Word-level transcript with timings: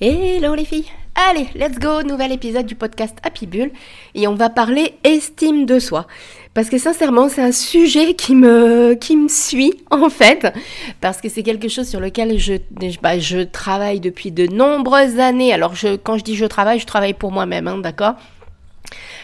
Hello 0.00 0.56
les 0.56 0.64
filles 0.64 0.86
Allez, 1.14 1.46
let's 1.54 1.78
go, 1.78 2.02
nouvel 2.02 2.32
épisode 2.32 2.66
du 2.66 2.74
podcast 2.74 3.16
Happy 3.22 3.46
Bull 3.46 3.70
et 4.16 4.26
on 4.26 4.34
va 4.34 4.50
parler 4.50 4.98
estime 5.04 5.66
de 5.66 5.78
soi. 5.78 6.08
Parce 6.52 6.68
que 6.68 6.78
sincèrement, 6.78 7.28
c'est 7.28 7.42
un 7.42 7.52
sujet 7.52 8.14
qui 8.14 8.34
me, 8.34 8.94
qui 8.94 9.16
me 9.16 9.28
suit 9.28 9.74
en 9.92 10.10
fait, 10.10 10.52
parce 11.00 11.20
que 11.20 11.28
c'est 11.28 11.44
quelque 11.44 11.68
chose 11.68 11.88
sur 11.88 12.00
lequel 12.00 12.40
je, 12.40 12.54
bah, 13.00 13.20
je 13.20 13.44
travaille 13.44 14.00
depuis 14.00 14.32
de 14.32 14.48
nombreuses 14.48 15.20
années. 15.20 15.54
Alors 15.54 15.76
je, 15.76 15.94
quand 15.94 16.18
je 16.18 16.24
dis 16.24 16.34
je 16.34 16.46
travaille, 16.46 16.80
je 16.80 16.86
travaille 16.86 17.14
pour 17.14 17.30
moi-même, 17.30 17.68
hein, 17.68 17.78
d'accord? 17.78 18.14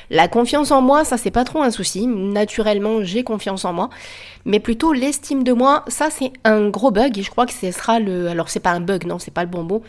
La 0.08 0.28
confiance 0.28 0.70
en 0.70 0.82
moi, 0.82 1.04
ça 1.04 1.16
c'est 1.16 1.32
pas 1.32 1.44
trop 1.44 1.62
un 1.62 1.72
souci. 1.72 2.06
Naturellement, 2.06 3.02
j'ai 3.02 3.24
confiance 3.24 3.64
en 3.64 3.72
moi. 3.72 3.90
Mais 4.44 4.60
plutôt 4.60 4.92
l'estime 4.92 5.42
de 5.42 5.52
moi, 5.52 5.84
ça 5.88 6.10
c'est 6.10 6.32
un 6.44 6.68
gros 6.68 6.92
bug 6.92 7.18
et 7.18 7.22
je 7.22 7.30
crois 7.30 7.46
que 7.46 7.52
ce 7.52 7.72
sera 7.72 7.98
le. 7.98 8.28
Alors 8.28 8.50
c'est 8.50 8.60
pas 8.60 8.70
un 8.70 8.80
bug, 8.80 9.04
non, 9.04 9.18
c'est 9.18 9.34
pas 9.34 9.42
le 9.42 9.50
bon 9.50 9.64
mot. 9.64 9.82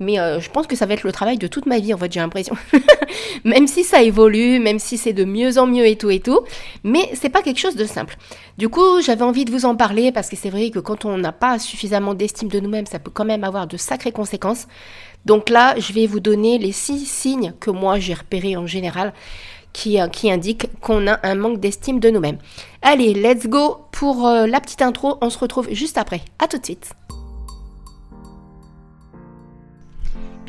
Mais 0.00 0.18
euh, 0.18 0.40
je 0.40 0.50
pense 0.50 0.66
que 0.66 0.74
ça 0.74 0.86
va 0.86 0.94
être 0.94 1.04
le 1.04 1.12
travail 1.12 1.38
de 1.38 1.46
toute 1.46 1.66
ma 1.66 1.78
vie, 1.78 1.94
en 1.94 1.98
fait, 1.98 2.10
j'ai 2.10 2.20
l'impression. 2.20 2.56
même 3.44 3.66
si 3.66 3.84
ça 3.84 4.02
évolue, 4.02 4.58
même 4.58 4.78
si 4.78 4.96
c'est 4.98 5.12
de 5.12 5.24
mieux 5.24 5.58
en 5.58 5.66
mieux 5.66 5.86
et 5.86 5.96
tout 5.96 6.10
et 6.10 6.20
tout. 6.20 6.40
Mais 6.82 7.10
c'est 7.14 7.28
pas 7.28 7.42
quelque 7.42 7.60
chose 7.60 7.76
de 7.76 7.84
simple. 7.84 8.16
Du 8.58 8.68
coup, 8.68 9.00
j'avais 9.02 9.22
envie 9.22 9.44
de 9.44 9.52
vous 9.52 9.66
en 9.66 9.76
parler 9.76 10.10
parce 10.10 10.28
que 10.28 10.36
c'est 10.36 10.50
vrai 10.50 10.70
que 10.70 10.78
quand 10.78 11.04
on 11.04 11.18
n'a 11.18 11.32
pas 11.32 11.58
suffisamment 11.58 12.14
d'estime 12.14 12.48
de 12.48 12.60
nous-mêmes, 12.60 12.86
ça 12.86 12.98
peut 12.98 13.10
quand 13.12 13.24
même 13.24 13.44
avoir 13.44 13.66
de 13.66 13.76
sacrées 13.76 14.12
conséquences. 14.12 14.66
Donc 15.26 15.50
là, 15.50 15.74
je 15.78 15.92
vais 15.92 16.06
vous 16.06 16.20
donner 16.20 16.58
les 16.58 16.72
six 16.72 17.04
signes 17.04 17.52
que 17.60 17.70
moi 17.70 17.98
j'ai 17.98 18.14
repérés 18.14 18.56
en 18.56 18.66
général 18.66 19.12
qui, 19.72 20.00
euh, 20.00 20.06
indiquent 20.24 20.68
qu'on 20.80 21.06
a 21.06 21.20
un 21.22 21.34
manque 21.34 21.60
d'estime 21.60 22.00
de 22.00 22.10
nous-mêmes. 22.10 22.38
Allez, 22.82 23.14
let's 23.14 23.46
go 23.46 23.78
pour 23.92 24.26
euh, 24.26 24.46
la 24.46 24.60
petite 24.60 24.82
intro. 24.82 25.18
On 25.20 25.30
se 25.30 25.38
retrouve 25.38 25.68
juste 25.72 25.98
après. 25.98 26.22
À 26.38 26.48
tout 26.48 26.58
de 26.58 26.64
suite. 26.64 26.90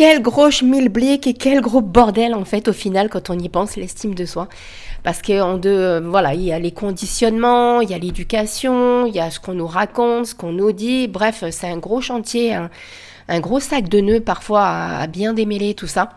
Quel 0.00 0.22
gros 0.22 0.50
schmilblick 0.50 1.26
et 1.26 1.34
quel 1.34 1.60
gros 1.60 1.82
bordel 1.82 2.34
en 2.34 2.46
fait 2.46 2.68
au 2.68 2.72
final 2.72 3.10
quand 3.10 3.28
on 3.28 3.38
y 3.38 3.50
pense 3.50 3.76
l'estime 3.76 4.14
de 4.14 4.24
soi. 4.24 4.48
Parce 5.02 5.20
que 5.20 5.42
en 5.42 5.58
deux, 5.58 6.00
voilà, 6.00 6.32
il 6.32 6.40
y 6.40 6.52
a 6.52 6.58
les 6.58 6.70
conditionnements, 6.70 7.82
il 7.82 7.90
y 7.90 7.92
a 7.92 7.98
l'éducation, 7.98 9.04
il 9.04 9.14
y 9.14 9.20
a 9.20 9.30
ce 9.30 9.38
qu'on 9.38 9.52
nous 9.52 9.66
raconte, 9.66 10.24
ce 10.24 10.34
qu'on 10.34 10.52
nous 10.52 10.72
dit. 10.72 11.06
Bref, 11.06 11.44
c'est 11.50 11.68
un 11.68 11.76
gros 11.76 12.00
chantier, 12.00 12.54
un, 12.54 13.40
gros 13.40 13.60
sac 13.60 13.90
de 13.90 14.00
nœuds 14.00 14.20
parfois 14.20 14.68
à 14.68 15.06
bien 15.06 15.34
démêler 15.34 15.74
tout 15.74 15.86
ça. 15.86 16.08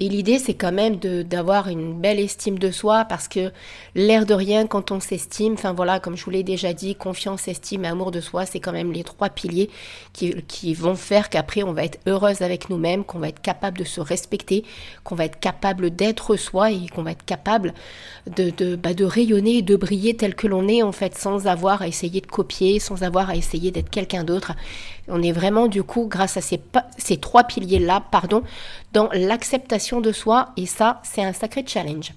Et 0.00 0.08
l'idée, 0.08 0.38
c'est 0.38 0.54
quand 0.54 0.70
même 0.70 0.96
d'avoir 0.96 1.66
une 1.68 2.00
belle 2.00 2.20
estime 2.20 2.58
de 2.58 2.70
soi 2.70 3.04
parce 3.04 3.26
que 3.26 3.50
l'air 3.96 4.26
de 4.26 4.34
rien, 4.34 4.68
quand 4.68 4.92
on 4.92 5.00
s'estime, 5.00 5.54
enfin 5.54 5.72
voilà, 5.72 5.98
comme 5.98 6.16
je 6.16 6.24
vous 6.24 6.30
l'ai 6.30 6.44
déjà 6.44 6.72
dit, 6.72 6.94
confiance, 6.94 7.48
estime 7.48 7.84
et 7.84 7.88
amour 7.88 8.12
de 8.12 8.20
soi, 8.20 8.46
c'est 8.46 8.60
quand 8.60 8.72
même 8.72 8.92
les 8.92 9.02
trois 9.02 9.28
piliers 9.28 9.70
qui, 10.12 10.74
vont 10.74 10.94
faire 10.94 11.30
qu'après, 11.30 11.64
on 11.64 11.72
va 11.72 11.84
être 11.84 11.98
heureuse 12.06 12.42
avec 12.42 12.70
nous-mêmes, 12.70 13.04
qu'on 13.04 13.18
va 13.18 13.28
être 13.28 13.40
capable 13.40 13.78
de 13.78 13.84
se 13.84 14.00
respecter, 14.00 14.64
qu'on 15.02 15.16
va 15.16 15.24
être 15.24 15.40
capable 15.40 15.90
d'être 15.90 16.36
soi 16.36 16.70
et 16.70 16.86
qu'on 16.94 17.02
va 17.02 17.12
être 17.12 17.24
capable 17.24 17.74
de, 18.36 18.50
de, 18.50 18.76
bah, 18.76 18.94
de 18.94 19.04
rayonner 19.04 19.58
et 19.58 19.62
de 19.62 19.74
briller 19.74 20.16
tel 20.16 20.36
que 20.36 20.46
l'on 20.46 20.68
est, 20.68 20.82
en 20.82 20.92
fait, 20.92 21.16
sans 21.18 21.48
avoir 21.48 21.82
à 21.82 21.88
essayer 21.88 22.20
de 22.20 22.26
copier, 22.26 22.78
sans 22.78 23.02
avoir 23.02 23.30
à 23.30 23.36
essayer 23.36 23.72
d'être 23.72 23.90
quelqu'un 23.90 24.22
d'autre. 24.22 24.52
On 25.08 25.22
est 25.22 25.32
vraiment 25.32 25.68
du 25.68 25.82
coup, 25.82 26.06
grâce 26.06 26.36
à 26.36 26.40
ces, 26.40 27.16
trois 27.16 27.44
piliers-là, 27.44 28.02
pardon, 28.10 28.42
dans 28.92 29.08
l'acceptation 29.12 30.00
de 30.00 30.12
soi 30.12 30.50
et 30.56 30.66
ça, 30.66 31.00
c'est 31.02 31.22
un 31.22 31.32
sacré 31.32 31.64
challenge. 31.66 32.12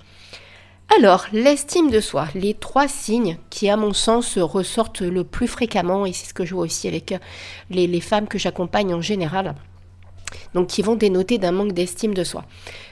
Alors, 0.98 1.26
l'estime 1.32 1.90
de 1.90 2.02
soi, 2.02 2.28
les 2.36 2.54
trois 2.54 2.90
signes 2.90 3.38
qui, 3.50 3.70
à 3.70 3.78
mon 3.78 3.94
sens, 3.94 4.38
ressortent 4.38 5.02
le 5.02 5.24
plus 5.24 5.48
fréquemment, 5.48 6.06
et 6.06 6.12
c'est 6.12 6.28
ce 6.28 6.34
que 6.34 6.44
je 6.44 6.54
vois 6.54 6.66
aussi 6.66 6.90
avec 6.90 7.14
les 7.70 8.02
femmes 8.02 8.28
que 8.28 8.38
j'accompagne 8.38 8.94
en 8.94 9.02
général, 9.02 9.56
donc 10.54 10.68
qui 10.68 10.82
vont 10.82 10.96
dénoter 10.96 11.38
d'un 11.38 11.52
manque 11.52 11.74
d'estime 11.74 12.14
de 12.14 12.24
soi. 12.24 12.46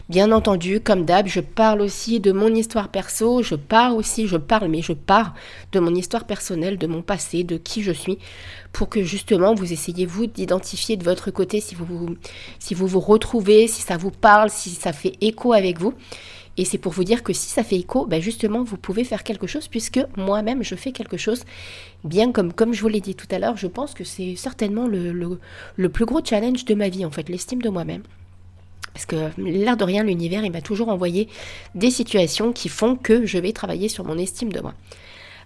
Bien 0.09 0.31
entendu, 0.31 0.79
comme 0.79 1.05
d'hab, 1.05 1.27
je 1.27 1.39
parle 1.39 1.81
aussi 1.81 2.19
de 2.19 2.31
mon 2.31 2.53
histoire 2.53 2.89
perso, 2.89 3.44
je 3.44 3.53
parle 3.53 3.94
aussi, 3.94 4.27
je 4.27 4.38
parle, 4.38 4.67
mais 4.67 4.81
je 4.81 4.94
pars 4.94 5.35
de 5.72 5.79
mon 5.79 5.94
histoire 5.94 6.25
personnelle, 6.25 6.79
de 6.79 6.88
mon 6.88 7.03
passé, 7.03 7.44
de 7.44 7.57
qui 7.57 7.83
je 7.83 7.91
suis, 7.91 8.17
pour 8.73 8.89
que 8.89 9.03
justement 9.03 9.53
vous 9.53 9.72
essayez 9.72 10.07
vous 10.07 10.25
d'identifier 10.25 10.97
de 10.97 11.03
votre 11.03 11.29
côté 11.29 11.61
si 11.61 11.75
si 12.57 12.73
vous 12.73 12.88
vous 12.88 13.00
retrouvez, 13.00 13.67
si 13.67 13.81
ça 13.81 13.97
vous 13.97 14.11
parle, 14.11 14.50
si 14.50 14.71
ça 14.71 14.94
fait 14.94 15.13
écho 15.21 15.53
avec 15.53 15.79
vous. 15.79 15.94
Et 16.59 16.66
c'est 16.66 16.78
pour 16.78 16.92
vous 16.92 17.06
dire 17.06 17.24
que 17.24 17.31
si 17.31 17.47
ça 17.47 17.64
fait 17.64 17.78
écho, 17.78 18.06
ben 18.06 18.22
justement, 18.22 18.64
vous 18.64 18.75
pouvez 18.75 19.06
faire 19.06 19.24
quelque 19.24 19.47
chose 19.47 19.70
puisque 19.70 20.02
moi-même, 20.18 20.62
je 20.62 20.75
fais 20.75 20.92
quelque 20.92 21.16
chose. 21.16 21.46
Bien 22.03 22.34
comme, 22.34 22.52
comme 22.52 22.74
je 22.74 22.81
vous 22.81 22.90
l'ai 22.90 23.00
dit 23.00 23.16
tout 23.16 23.28
à 23.31 23.40
l'heure, 23.40 23.56
je 23.56 23.68
pense 23.68 23.94
que 23.94 24.03
c'est 24.03 24.36
certainement 24.36 24.86
le, 24.86 25.14
le, 25.14 25.90
plus 25.90 26.03
gros 26.03 26.19
challenge 26.22 26.66
de 26.66 26.75
ma 26.75 26.90
vie, 26.90 27.06
en 27.06 27.12
fait, 27.12 27.30
l'estime 27.30 27.62
de 27.62 27.69
moi-même. 27.69 28.03
Parce 28.94 29.06
que 29.06 29.30
l'air 29.38 29.78
de 29.78 29.86
rien, 29.86 30.03
l'univers, 30.03 30.44
il 30.44 30.52
m'a 30.52 30.59
toujours 30.59 30.90
envoyé 30.90 31.30
des 31.75 31.92
situations 31.92 32.52
qui 32.52 32.68
font 32.68 32.98
que 32.98 33.25
je 33.25 33.38
vais 33.38 33.53
travailler 33.53 33.88
sur 33.88 34.03
mon 34.03 34.18
estime 34.18 34.52
de 34.52 34.59
moi. 34.59 34.74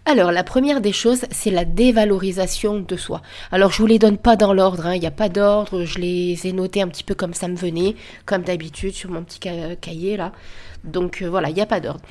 Alors, 0.05 0.31
la 0.31 0.43
première 0.43 0.81
des 0.81 0.91
choses, 0.91 1.25
c'est 1.29 1.51
la 1.51 1.63
dévalorisation 1.63 2.79
de 2.79 2.95
soi. 2.97 3.21
Alors, 3.51 3.71
je 3.71 3.77
vous 3.77 3.85
les 3.85 3.99
donne 3.99 4.17
pas 4.17 4.35
dans 4.35 4.53
l'ordre, 4.53 4.87
hein. 4.87 4.95
il 4.95 4.99
n'y 4.99 5.07
a 5.07 5.11
pas 5.11 5.29
d'ordre, 5.29 5.85
je 5.85 5.99
les 5.99 6.47
ai 6.47 6.53
notés 6.53 6.81
un 6.81 6.89
petit 6.89 7.05
peu 7.05 7.13
comme 7.13 7.35
ça 7.35 7.47
me 7.47 7.55
venait, 7.55 7.95
comme 8.25 8.41
d'habitude 8.41 8.95
sur 8.95 9.11
mon 9.11 9.23
petit 9.23 9.39
cahier 9.39 10.17
là. 10.17 10.33
Donc 10.83 11.21
euh, 11.21 11.29
voilà, 11.29 11.49
il 11.49 11.55
n'y 11.55 11.61
a 11.61 11.65
pas 11.65 11.79
d'ordre. 11.79 12.01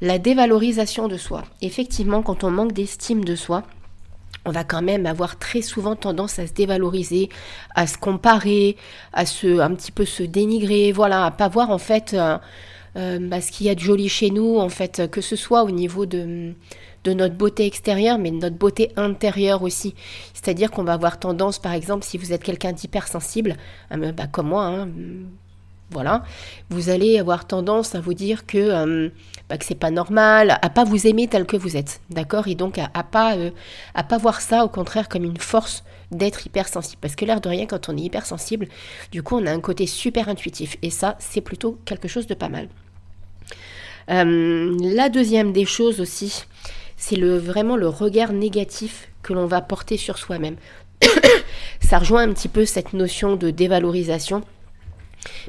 La 0.00 0.18
dévalorisation 0.18 1.08
de 1.08 1.16
soi. 1.16 1.44
Effectivement, 1.62 2.22
quand 2.22 2.44
on 2.44 2.50
manque 2.50 2.72
d'estime 2.72 3.24
de 3.24 3.34
soi, 3.34 3.64
on 4.44 4.50
va 4.50 4.64
quand 4.64 4.82
même 4.82 5.06
avoir 5.06 5.38
très 5.38 5.62
souvent 5.62 5.96
tendance 5.96 6.38
à 6.38 6.46
se 6.46 6.52
dévaloriser, 6.52 7.28
à 7.74 7.86
se 7.86 7.98
comparer, 7.98 8.76
à 9.12 9.26
se 9.26 9.60
un 9.60 9.74
petit 9.74 9.92
peu 9.92 10.04
se 10.04 10.22
dénigrer, 10.22 10.92
voilà, 10.92 11.26
à 11.26 11.30
pas 11.30 11.48
voir 11.48 11.70
en 11.70 11.78
fait 11.78 12.14
euh, 12.14 12.38
euh, 12.96 13.18
bah, 13.20 13.40
ce 13.40 13.50
qu'il 13.50 13.66
y 13.66 13.70
a 13.70 13.74
de 13.74 13.80
joli 13.80 14.08
chez 14.08 14.30
nous, 14.30 14.58
en 14.58 14.68
fait, 14.68 15.10
que 15.10 15.20
ce 15.20 15.36
soit 15.36 15.64
au 15.64 15.70
niveau 15.70 16.06
de, 16.06 16.54
de 17.04 17.12
notre 17.12 17.34
beauté 17.34 17.66
extérieure, 17.66 18.18
mais 18.18 18.30
de 18.30 18.36
notre 18.36 18.56
beauté 18.56 18.92
intérieure 18.96 19.62
aussi. 19.62 19.94
C'est-à-dire 20.32 20.70
qu'on 20.70 20.84
va 20.84 20.94
avoir 20.94 21.18
tendance, 21.18 21.58
par 21.58 21.72
exemple, 21.72 22.04
si 22.04 22.18
vous 22.18 22.32
êtes 22.32 22.42
quelqu'un 22.42 22.72
d'hypersensible, 22.72 23.56
bah, 23.90 24.26
comme 24.30 24.48
moi, 24.48 24.64
hein, 24.64 24.88
voilà, 25.90 26.22
vous 26.68 26.90
allez 26.90 27.18
avoir 27.18 27.46
tendance 27.46 27.94
à 27.94 28.00
vous 28.00 28.12
dire 28.12 28.44
que, 28.46 28.58
euh, 28.58 29.08
bah, 29.48 29.56
que 29.56 29.64
c'est 29.64 29.74
pas 29.74 29.90
normal, 29.90 30.58
à 30.60 30.68
pas 30.68 30.84
vous 30.84 31.06
aimer 31.06 31.28
tel 31.28 31.46
que 31.46 31.56
vous 31.56 31.76
êtes, 31.76 32.00
d'accord? 32.10 32.46
Et 32.46 32.54
donc 32.54 32.78
à, 32.78 33.02
pas 33.02 33.36
euh, 33.36 33.50
à 33.94 34.02
pas 34.02 34.18
voir 34.18 34.40
ça 34.40 34.64
au 34.64 34.68
contraire 34.68 35.08
comme 35.08 35.24
une 35.24 35.38
force 35.38 35.84
d'être 36.10 36.46
hypersensible, 36.46 36.98
parce 37.00 37.16
que 37.16 37.24
l'air 37.24 37.40
de 37.40 37.48
rien, 37.48 37.66
quand 37.66 37.88
on 37.88 37.96
est 37.96 38.02
hypersensible, 38.02 38.68
du 39.12 39.22
coup 39.22 39.36
on 39.38 39.46
a 39.46 39.50
un 39.50 39.60
côté 39.60 39.86
super 39.86 40.28
intuitif, 40.28 40.76
et 40.82 40.90
ça 40.90 41.16
c'est 41.18 41.40
plutôt 41.40 41.78
quelque 41.86 42.08
chose 42.08 42.26
de 42.26 42.34
pas 42.34 42.48
mal. 42.50 42.68
Euh, 44.10 44.76
la 44.80 45.08
deuxième 45.08 45.52
des 45.52 45.64
choses 45.64 46.00
aussi, 46.00 46.44
c'est 46.96 47.18
vraiment 47.20 47.76
le 47.76 47.88
regard 47.88 48.32
négatif 48.32 49.08
que 49.22 49.32
l'on 49.32 49.46
va 49.46 49.60
porter 49.60 49.96
sur 49.96 50.18
soi-même. 50.18 50.56
ça 51.80 51.98
rejoint 51.98 52.22
un 52.22 52.32
petit 52.32 52.48
peu 52.48 52.64
cette 52.64 52.92
notion 52.92 53.36
de 53.36 53.50
dévalorisation 53.50 54.42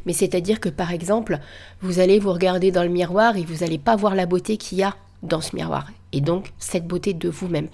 mais 0.06 0.14
c'est-à-dire 0.14 0.60
que 0.60 0.70
par 0.70 0.92
exemple, 0.92 1.40
vous 1.82 2.00
allez 2.00 2.20
vous 2.20 2.32
regarder 2.32 2.72
dans 2.72 2.84
le 2.84 2.90
miroir 2.90 3.38
et 3.38 3.44
vous 3.44 3.64
n'allez 3.64 3.78
pas 3.78 3.96
voir 3.96 4.16
la 4.16 4.26
beauté 4.26 4.58
qu'il 4.58 4.78
y 4.78 4.84
a 4.84 4.96
dans 5.24 5.42
ce 5.42 5.56
miroir. 5.56 5.88
Et 6.12 6.22
donc 6.22 6.52
cette 6.58 6.88
beauté 6.88 7.14
de 7.14 7.30
vous-même. 7.30 7.68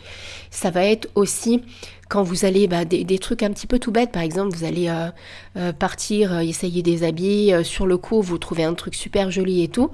Ça 0.50 0.72
va 0.72 0.84
être 0.86 1.08
aussi 1.16 1.64
quand 2.08 2.24
vous 2.24 2.46
allez, 2.46 2.68
bah, 2.68 2.86
des, 2.86 3.20
trucs 3.20 3.44
un 3.44 3.52
petit 3.52 3.68
peu 3.68 3.80
tout 3.80 3.92
bêtes, 3.92 4.12
par 4.12 4.22
exemple, 4.22 4.56
vous 4.56 4.64
allez 4.64 4.90
euh, 4.90 5.10
euh, 5.58 5.74
partir, 5.74 6.34
euh, 6.34 6.40
essayer 6.40 6.84
des 6.84 7.04
habits, 7.04 7.52
sur 7.64 7.88
le 7.88 7.98
coup, 7.98 8.22
vous 8.22 8.38
trouvez 8.38 8.64
un 8.64 8.74
truc 8.74 8.94
super 8.94 9.32
joli 9.32 9.64
et 9.64 9.68
tout, 9.68 9.90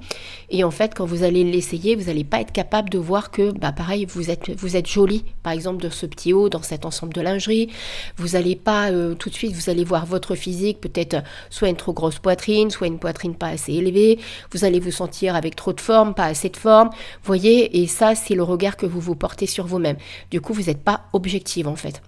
et 0.50 0.63
en 0.63 0.72
fait, 0.72 0.94
quand 0.94 1.06
vous 1.06 1.24
allez 1.24 1.44
l'essayer, 1.44 1.96
vous 1.96 2.06
n'allez 2.06 2.24
pas 2.24 2.42
être 2.42 2.52
capable 2.52 2.90
de 2.90 2.98
voir 2.98 3.31
que, 3.31 3.52
bah, 3.52 3.72
pareil, 3.72 4.06
vous 4.06 4.30
êtes, 4.30 4.52
vous 4.58 4.75
êtes 4.75 4.88
joli, 4.88 5.24
par 5.44 5.54
exemple, 5.54 5.81
de 5.81 5.90
ce 5.90 6.06
petit 6.06 6.34
haut, 6.34 6.50
dans 6.50 6.62
cet 6.62 6.86
ensemble 6.86 7.13
de 7.13 7.22
lingerie, 7.22 7.69
vous 8.18 8.30
n'allez 8.30 8.56
pas 8.56 8.92
tout 9.18 9.30
de 9.30 9.36
suite, 9.36 9.54
vous 9.54 9.69
allez 9.69 9.84
voir 9.84 10.06
votre 10.06 10.36
physique, 10.36 10.81
peut-être 10.81 11.18
soit 11.50 11.69
une 11.69 11.78
trop 11.78 11.94
grosse 11.94 12.19
poitrine, 12.19 12.69
soit 12.72 12.88
une 12.88 13.00
poitrine 13.00 13.36
pas 13.36 13.48
assez 13.48 13.74
élevée, 13.74 14.19
vous 14.52 14.66
allez 14.66 14.80
vous 14.80 14.92
sentir 14.92 15.36
avec 15.36 15.56
trop 15.56 15.74
de 15.74 15.81
forme, 15.81 16.13
pas 16.13 16.25
assez 16.25 16.50
de 16.50 16.58
forme, 16.58 16.90
voyez, 17.24 17.81
et 17.81 17.88
ça, 17.88 18.16
c'est 18.16 18.36
le 18.36 18.44
regard 18.44 18.75
que 18.75 18.86
vous 18.86 19.00
vous 19.00 19.16
portez 19.16 19.46
sur 19.46 19.66
vous-même. 19.66 19.98
Du 20.30 20.42
coup, 20.42 20.54
vous 20.54 20.63
n'êtes 20.63 20.84
pas 20.84 21.06
objective, 21.13 21.68
en 21.68 21.75
fait. 21.75 22.00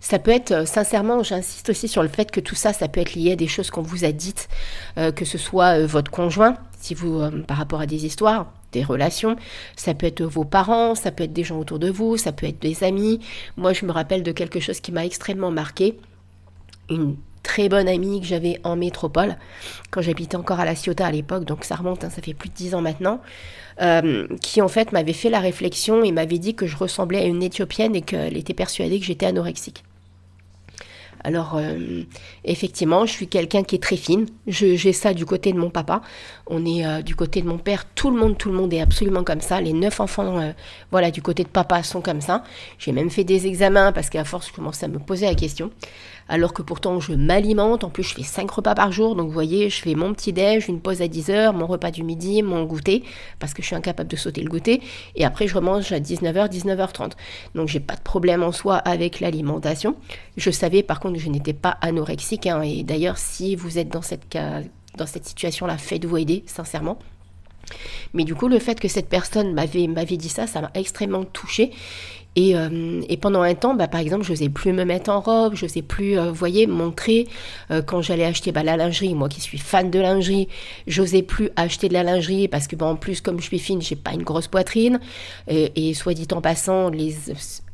Ça 0.00 0.18
peut 0.18 0.30
être, 0.30 0.52
euh, 0.52 0.64
sincèrement, 0.64 1.22
j'insiste 1.22 1.68
aussi 1.68 1.86
sur 1.86 2.02
le 2.02 2.08
fait 2.08 2.30
que 2.30 2.40
tout 2.40 2.54
ça, 2.54 2.72
ça 2.72 2.88
peut 2.88 3.00
être 3.00 3.14
lié 3.14 3.32
à 3.32 3.36
des 3.36 3.46
choses 3.46 3.70
qu'on 3.70 3.82
vous 3.82 4.04
a 4.04 4.12
dites, 4.12 4.48
euh, 4.98 5.12
que 5.12 5.24
ce 5.24 5.38
soit 5.38 5.78
euh, 5.78 5.86
votre 5.86 6.10
conjoint, 6.10 6.56
si 6.80 6.94
vous, 6.94 7.20
par 7.46 7.58
rapport 7.58 7.80
à 7.80 7.86
des 7.86 8.06
histoires, 8.06 8.52
des 8.72 8.82
relations, 8.82 9.36
ça 9.76 9.92
peut 9.92 10.06
être 10.06 10.22
vos 10.22 10.44
parents, 10.44 10.94
ça 10.94 11.10
peut 11.10 11.24
être 11.24 11.32
des 11.32 11.44
gens 11.44 11.58
autour 11.58 11.78
de 11.78 11.90
vous, 11.90 12.16
ça 12.16 12.32
peut 12.32 12.46
être 12.46 12.60
des 12.60 12.82
amis. 12.84 13.20
Moi, 13.58 13.74
je 13.74 13.84
me 13.84 13.92
rappelle 13.92 14.22
de 14.22 14.32
quelque 14.32 14.60
chose 14.60 14.80
qui 14.80 14.90
m'a 14.90 15.04
extrêmement 15.04 15.50
marqué. 15.50 15.98
Une 16.88 17.16
très 17.42 17.68
bonne 17.68 17.88
amie 17.88 18.20
que 18.20 18.26
j'avais 18.26 18.60
en 18.64 18.76
métropole, 18.76 19.36
quand 19.90 20.02
j'habitais 20.02 20.36
encore 20.36 20.60
à 20.60 20.64
La 20.64 20.74
Ciotat 20.74 21.06
à 21.06 21.10
l'époque, 21.10 21.44
donc 21.44 21.64
ça 21.64 21.76
remonte, 21.76 22.04
hein, 22.04 22.10
ça 22.10 22.22
fait 22.22 22.34
plus 22.34 22.48
de 22.48 22.54
dix 22.54 22.74
ans 22.74 22.82
maintenant, 22.82 23.20
qui 24.42 24.60
en 24.60 24.68
fait 24.68 24.92
m'avait 24.92 25.14
fait 25.14 25.30
la 25.30 25.40
réflexion 25.40 26.04
et 26.04 26.12
m'avait 26.12 26.38
dit 26.38 26.54
que 26.54 26.66
je 26.66 26.76
ressemblais 26.76 27.18
à 27.18 27.24
une 27.24 27.42
Éthiopienne 27.42 27.96
et 27.96 28.02
qu'elle 28.02 28.36
était 28.36 28.52
persuadée 28.52 29.00
que 29.00 29.06
j'étais 29.06 29.24
anorexique. 29.26 29.84
Alors, 31.22 31.56
euh, 31.56 32.02
effectivement, 32.44 33.04
je 33.04 33.12
suis 33.12 33.28
quelqu'un 33.28 33.62
qui 33.62 33.76
est 33.76 33.82
très 33.82 33.96
fine. 33.96 34.26
J'ai 34.46 34.92
ça 34.92 35.12
du 35.12 35.26
côté 35.26 35.52
de 35.52 35.58
mon 35.58 35.70
papa. 35.70 36.00
On 36.46 36.64
est 36.64 36.86
euh, 36.86 37.02
du 37.02 37.14
côté 37.14 37.42
de 37.42 37.46
mon 37.46 37.58
père. 37.58 37.84
Tout 37.94 38.10
le 38.10 38.18
monde, 38.18 38.38
tout 38.38 38.48
le 38.48 38.54
monde 38.54 38.72
est 38.72 38.80
absolument 38.80 39.22
comme 39.22 39.40
ça. 39.40 39.60
Les 39.60 39.72
neuf 39.72 40.00
enfants, 40.00 40.40
euh, 40.40 40.52
voilà, 40.90 41.10
du 41.10 41.20
côté 41.20 41.42
de 41.44 41.48
papa 41.48 41.82
sont 41.82 42.00
comme 42.00 42.20
ça. 42.20 42.42
J'ai 42.78 42.92
même 42.92 43.10
fait 43.10 43.24
des 43.24 43.46
examens 43.46 43.92
parce 43.92 44.08
qu'à 44.08 44.24
force, 44.24 44.48
je 44.48 44.52
commençais 44.52 44.86
à 44.86 44.88
me 44.88 44.98
poser 44.98 45.26
la 45.26 45.34
question 45.34 45.70
alors 46.30 46.54
que 46.54 46.62
pourtant 46.62 47.00
je 47.00 47.12
m'alimente. 47.12 47.84
En 47.84 47.90
plus, 47.90 48.04
je 48.04 48.14
fais 48.14 48.22
5 48.22 48.50
repas 48.50 48.74
par 48.74 48.92
jour. 48.92 49.16
Donc, 49.16 49.26
vous 49.26 49.32
voyez, 49.32 49.68
je 49.68 49.82
fais 49.82 49.94
mon 49.94 50.14
petit 50.14 50.32
déj, 50.32 50.68
une 50.68 50.80
pause 50.80 51.02
à 51.02 51.08
10 51.08 51.30
heures, 51.30 51.52
mon 51.52 51.66
repas 51.66 51.90
du 51.90 52.04
midi, 52.04 52.42
mon 52.42 52.64
goûter, 52.64 53.02
parce 53.38 53.52
que 53.52 53.62
je 53.62 53.66
suis 53.66 53.76
incapable 53.76 54.08
de 54.08 54.16
sauter 54.16 54.42
le 54.42 54.48
goûter. 54.48 54.80
Et 55.16 55.24
après, 55.24 55.48
je 55.48 55.54
remange 55.56 55.92
à 55.92 55.98
19h, 55.98 56.48
19h30. 56.48 57.12
Donc, 57.54 57.68
j'ai 57.68 57.80
pas 57.80 57.96
de 57.96 58.00
problème 58.00 58.42
en 58.42 58.52
soi 58.52 58.76
avec 58.76 59.20
l'alimentation. 59.20 59.96
Je 60.36 60.50
savais 60.50 60.82
par 60.82 61.00
contre 61.00 61.16
que 61.16 61.20
je 61.20 61.28
n'étais 61.28 61.52
pas 61.52 61.76
anorexique. 61.80 62.46
Hein. 62.46 62.62
et 62.62 62.84
d'ailleurs, 62.84 63.18
si 63.18 63.56
vous 63.56 63.78
êtes 63.78 63.88
dans 63.88 64.02
cette, 64.02 64.38
dans 64.96 65.06
cette 65.06 65.26
situation-là, 65.26 65.76
faites-vous 65.76 66.16
aider, 66.16 66.44
sincèrement. 66.46 66.98
Mais 68.14 68.24
du 68.24 68.34
coup, 68.34 68.48
le 68.48 68.58
fait 68.58 68.78
que 68.78 68.88
cette 68.88 69.08
personne 69.08 69.52
m'avait, 69.52 69.86
m'avait 69.86 70.16
dit 70.16 70.28
ça, 70.28 70.46
ça 70.46 70.60
m'a 70.60 70.70
extrêmement 70.74 71.24
touchée. 71.24 71.72
Euh, 72.38 73.02
et, 73.08 73.16
pendant 73.16 73.42
un 73.42 73.54
temps, 73.54 73.74
bah, 73.74 73.88
par 73.88 74.00
exemple, 74.00 74.24
je 74.24 74.30
n'osais 74.30 74.48
plus 74.48 74.72
me 74.72 74.84
mettre 74.84 75.10
en 75.10 75.20
robe, 75.20 75.54
je 75.56 75.64
n'osais 75.64 75.82
plus, 75.82 76.18
euh, 76.18 76.28
vous 76.28 76.34
voyez, 76.34 76.66
montrer 76.66 77.26
euh, 77.70 77.82
quand 77.82 78.02
j'allais 78.02 78.24
acheter 78.24 78.52
bah, 78.52 78.62
la 78.62 78.76
lingerie. 78.76 79.14
Moi 79.14 79.28
qui 79.28 79.40
suis 79.40 79.58
fan 79.58 79.90
de 79.90 79.98
lingerie, 79.98 80.48
j'osais 80.86 81.22
plus 81.22 81.50
acheter 81.56 81.88
de 81.88 81.94
la 81.94 82.02
lingerie 82.02 82.48
parce 82.48 82.68
que, 82.68 82.76
bah, 82.76 82.86
en 82.86 82.96
plus, 82.96 83.20
comme 83.20 83.38
je 83.40 83.44
suis 83.44 83.58
fine, 83.58 83.82
j'ai 83.82 83.96
pas 83.96 84.12
une 84.12 84.22
grosse 84.22 84.48
poitrine. 84.48 85.00
Et, 85.48 85.94
soit 85.94 86.14
dit 86.14 86.28
en 86.32 86.40
passant, 86.40 86.88
les, 86.88 87.14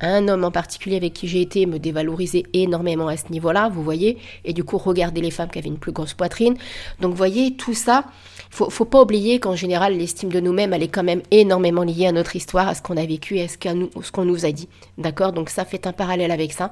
un 0.00 0.28
homme 0.28 0.44
en 0.44 0.50
particulier 0.50 0.96
avec 0.96 1.12
qui 1.12 1.28
j'ai 1.28 1.42
été 1.42 1.66
me 1.66 1.78
dévalorisait 1.78 2.44
énormément 2.52 3.08
à 3.08 3.16
ce 3.16 3.30
niveau-là, 3.30 3.68
vous 3.68 3.82
voyez. 3.82 4.18
Et 4.44 4.52
du 4.52 4.64
coup, 4.64 4.78
regardez 4.78 5.20
les 5.20 5.30
femmes 5.30 5.50
qui 5.50 5.58
avaient 5.58 5.68
une 5.68 5.78
plus 5.78 5.92
grosse 5.92 6.14
poitrine. 6.14 6.54
Donc, 7.00 7.10
vous 7.10 7.16
voyez, 7.16 7.56
tout 7.56 7.74
ça, 7.74 8.06
faut, 8.50 8.70
faut 8.70 8.84
pas 8.86 9.02
oublier 9.02 9.38
qu'en 9.38 9.54
général, 9.54 9.96
l'estime 9.96 10.30
de 10.30 10.40
nous-mêmes, 10.40 10.72
elle 10.72 10.82
est 10.82 10.88
quand 10.88 11.04
même 11.04 11.22
énormément 11.30 11.82
liée 11.82 12.06
à 12.06 12.12
notre 12.12 12.36
histoire, 12.36 12.68
à 12.68 12.74
ce 12.74 12.82
qu'on 12.82 12.96
a 12.96 13.04
vécu, 13.04 13.38
à 13.38 13.48
ce 13.48 13.58
qu'on 13.58 14.24
nous 14.24 14.46
a 14.46 14.52
D'accord 14.98 15.32
Donc 15.32 15.50
ça 15.50 15.64
fait 15.64 15.86
un 15.86 15.92
parallèle 15.92 16.30
avec 16.30 16.52
ça. 16.52 16.70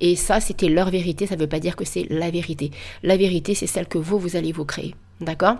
Et 0.00 0.16
ça, 0.16 0.40
c'était 0.40 0.68
leur 0.68 0.90
vérité, 0.90 1.26
ça 1.26 1.36
ne 1.36 1.40
veut 1.40 1.48
pas 1.48 1.60
dire 1.60 1.76
que 1.76 1.84
c'est 1.84 2.06
la 2.10 2.30
vérité. 2.30 2.70
La 3.02 3.16
vérité, 3.16 3.54
c'est 3.54 3.66
celle 3.66 3.86
que 3.86 3.98
vous, 3.98 4.18
vous 4.18 4.36
allez 4.36 4.52
vous 4.52 4.64
créer. 4.64 4.94
D'accord? 5.20 5.56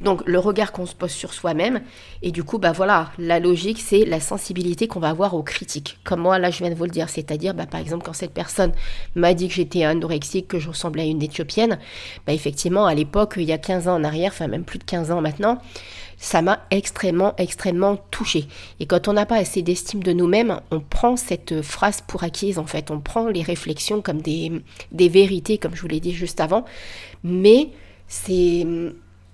Donc 0.00 0.22
le 0.26 0.38
regard 0.38 0.72
qu'on 0.72 0.86
se 0.86 0.94
pose 0.94 1.10
sur 1.10 1.32
soi-même 1.32 1.80
et 2.22 2.30
du 2.30 2.44
coup 2.44 2.58
bah 2.58 2.72
voilà 2.72 3.10
la 3.18 3.40
logique 3.40 3.80
c'est 3.80 4.04
la 4.04 4.20
sensibilité 4.20 4.88
qu'on 4.88 5.00
va 5.00 5.10
avoir 5.10 5.34
aux 5.34 5.42
critiques 5.42 5.98
comme 6.04 6.20
moi 6.20 6.38
là 6.38 6.50
je 6.50 6.58
viens 6.58 6.70
de 6.70 6.74
vous 6.74 6.84
le 6.84 6.90
dire 6.90 7.08
c'est-à-dire 7.08 7.54
bah, 7.54 7.66
par 7.66 7.80
exemple 7.80 8.04
quand 8.04 8.12
cette 8.12 8.34
personne 8.34 8.72
m'a 9.14 9.34
dit 9.34 9.48
que 9.48 9.54
j'étais 9.54 9.84
anorexique 9.84 10.48
que 10.48 10.58
je 10.58 10.68
ressemblais 10.68 11.02
à 11.02 11.06
une 11.06 11.22
éthiopienne 11.22 11.78
bah 12.26 12.32
effectivement 12.32 12.86
à 12.86 12.94
l'époque 12.94 13.34
il 13.36 13.44
y 13.44 13.52
a 13.52 13.58
15 13.58 13.88
ans 13.88 13.94
en 13.94 14.04
arrière 14.04 14.32
enfin 14.32 14.48
même 14.48 14.64
plus 14.64 14.78
de 14.78 14.84
15 14.84 15.10
ans 15.10 15.20
maintenant 15.20 15.58
ça 16.18 16.42
m'a 16.42 16.60
extrêmement, 16.70 17.34
extrêmement 17.36 17.96
touchée. 18.10 18.46
Et 18.80 18.86
quand 18.86 19.08
on 19.08 19.12
n'a 19.12 19.26
pas 19.26 19.36
assez 19.36 19.62
d'estime 19.62 20.02
de 20.02 20.12
nous-mêmes, 20.12 20.60
on 20.70 20.80
prend 20.80 21.16
cette 21.16 21.62
phrase 21.62 22.00
pour 22.06 22.24
acquise, 22.24 22.58
en 22.58 22.66
fait. 22.66 22.90
On 22.90 23.00
prend 23.00 23.28
les 23.28 23.42
réflexions 23.42 24.00
comme 24.00 24.22
des, 24.22 24.52
des 24.92 25.08
vérités, 25.08 25.58
comme 25.58 25.74
je 25.74 25.82
vous 25.82 25.88
l'ai 25.88 26.00
dit 26.00 26.12
juste 26.12 26.40
avant. 26.40 26.64
Mais 27.22 27.68
c'est 28.08 28.66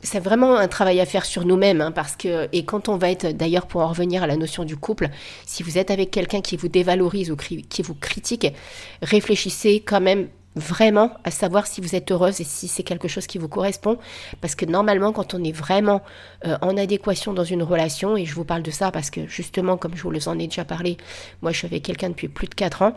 c'est 0.02 0.20
vraiment 0.20 0.56
un 0.56 0.68
travail 0.68 1.00
à 1.00 1.06
faire 1.06 1.24
sur 1.24 1.44
nous-mêmes, 1.44 1.80
hein, 1.80 1.92
parce 1.92 2.16
que, 2.16 2.48
et 2.52 2.64
quand 2.64 2.88
on 2.88 2.96
va 2.96 3.10
être, 3.10 3.28
d'ailleurs, 3.28 3.66
pour 3.66 3.82
en 3.82 3.88
revenir 3.88 4.22
à 4.22 4.26
la 4.26 4.36
notion 4.36 4.64
du 4.64 4.76
couple, 4.76 5.08
si 5.46 5.62
vous 5.62 5.78
êtes 5.78 5.90
avec 5.90 6.10
quelqu'un 6.10 6.40
qui 6.40 6.56
vous 6.56 6.68
dévalorise 6.68 7.30
ou 7.30 7.36
qui 7.36 7.82
vous 7.82 7.94
critique, 7.94 8.46
réfléchissez 9.02 9.80
quand 9.80 10.00
même 10.00 10.28
vraiment 10.54 11.12
à 11.24 11.30
savoir 11.30 11.66
si 11.66 11.80
vous 11.80 11.94
êtes 11.94 12.10
heureuse 12.10 12.40
et 12.40 12.44
si 12.44 12.68
c'est 12.68 12.82
quelque 12.82 13.08
chose 13.08 13.26
qui 13.26 13.38
vous 13.38 13.48
correspond. 13.48 13.98
Parce 14.40 14.54
que 14.54 14.66
normalement, 14.66 15.12
quand 15.12 15.34
on 15.34 15.42
est 15.42 15.52
vraiment 15.52 16.02
euh, 16.46 16.56
en 16.62 16.76
adéquation 16.76 17.32
dans 17.32 17.44
une 17.44 17.62
relation, 17.62 18.16
et 18.16 18.24
je 18.24 18.34
vous 18.34 18.44
parle 18.44 18.62
de 18.62 18.70
ça 18.70 18.90
parce 18.90 19.10
que 19.10 19.26
justement, 19.26 19.76
comme 19.76 19.96
je 19.96 20.02
vous 20.02 20.28
en 20.28 20.38
ai 20.38 20.46
déjà 20.46 20.64
parlé, 20.64 20.96
moi 21.40 21.52
je 21.52 21.58
suis 21.58 21.66
avec 21.66 21.82
quelqu'un 21.82 22.10
depuis 22.10 22.28
plus 22.28 22.48
de 22.48 22.54
4 22.54 22.82
ans. 22.82 22.94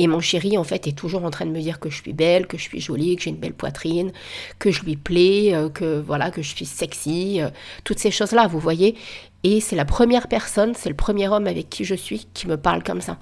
Et 0.00 0.06
mon 0.06 0.20
chéri, 0.20 0.56
en 0.56 0.64
fait, 0.64 0.86
est 0.86 0.96
toujours 0.96 1.26
en 1.26 1.30
train 1.30 1.44
de 1.44 1.50
me 1.50 1.60
dire 1.60 1.78
que 1.78 1.90
je 1.90 1.96
suis 2.00 2.14
belle, 2.14 2.46
que 2.46 2.56
je 2.56 2.62
suis 2.62 2.80
jolie, 2.80 3.16
que 3.16 3.22
j'ai 3.24 3.28
une 3.28 3.36
belle 3.36 3.52
poitrine, 3.52 4.12
que 4.58 4.70
je 4.70 4.82
lui 4.82 4.96
plais, 4.96 5.54
euh, 5.54 5.68
que 5.68 6.00
voilà, 6.00 6.30
que 6.30 6.40
je 6.40 6.56
suis 6.56 6.64
sexy, 6.64 7.42
euh, 7.42 7.50
toutes 7.84 7.98
ces 7.98 8.10
choses-là, 8.10 8.46
vous 8.46 8.60
voyez. 8.60 8.96
Et 9.44 9.60
c'est 9.60 9.76
la 9.76 9.84
première 9.84 10.26
personne, 10.26 10.72
c'est 10.74 10.88
le 10.88 10.96
premier 10.96 11.28
homme 11.28 11.46
avec 11.46 11.68
qui 11.68 11.84
je 11.84 11.94
suis 11.94 12.26
qui 12.32 12.48
me 12.48 12.56
parle 12.56 12.82
comme 12.82 13.02
ça. 13.02 13.18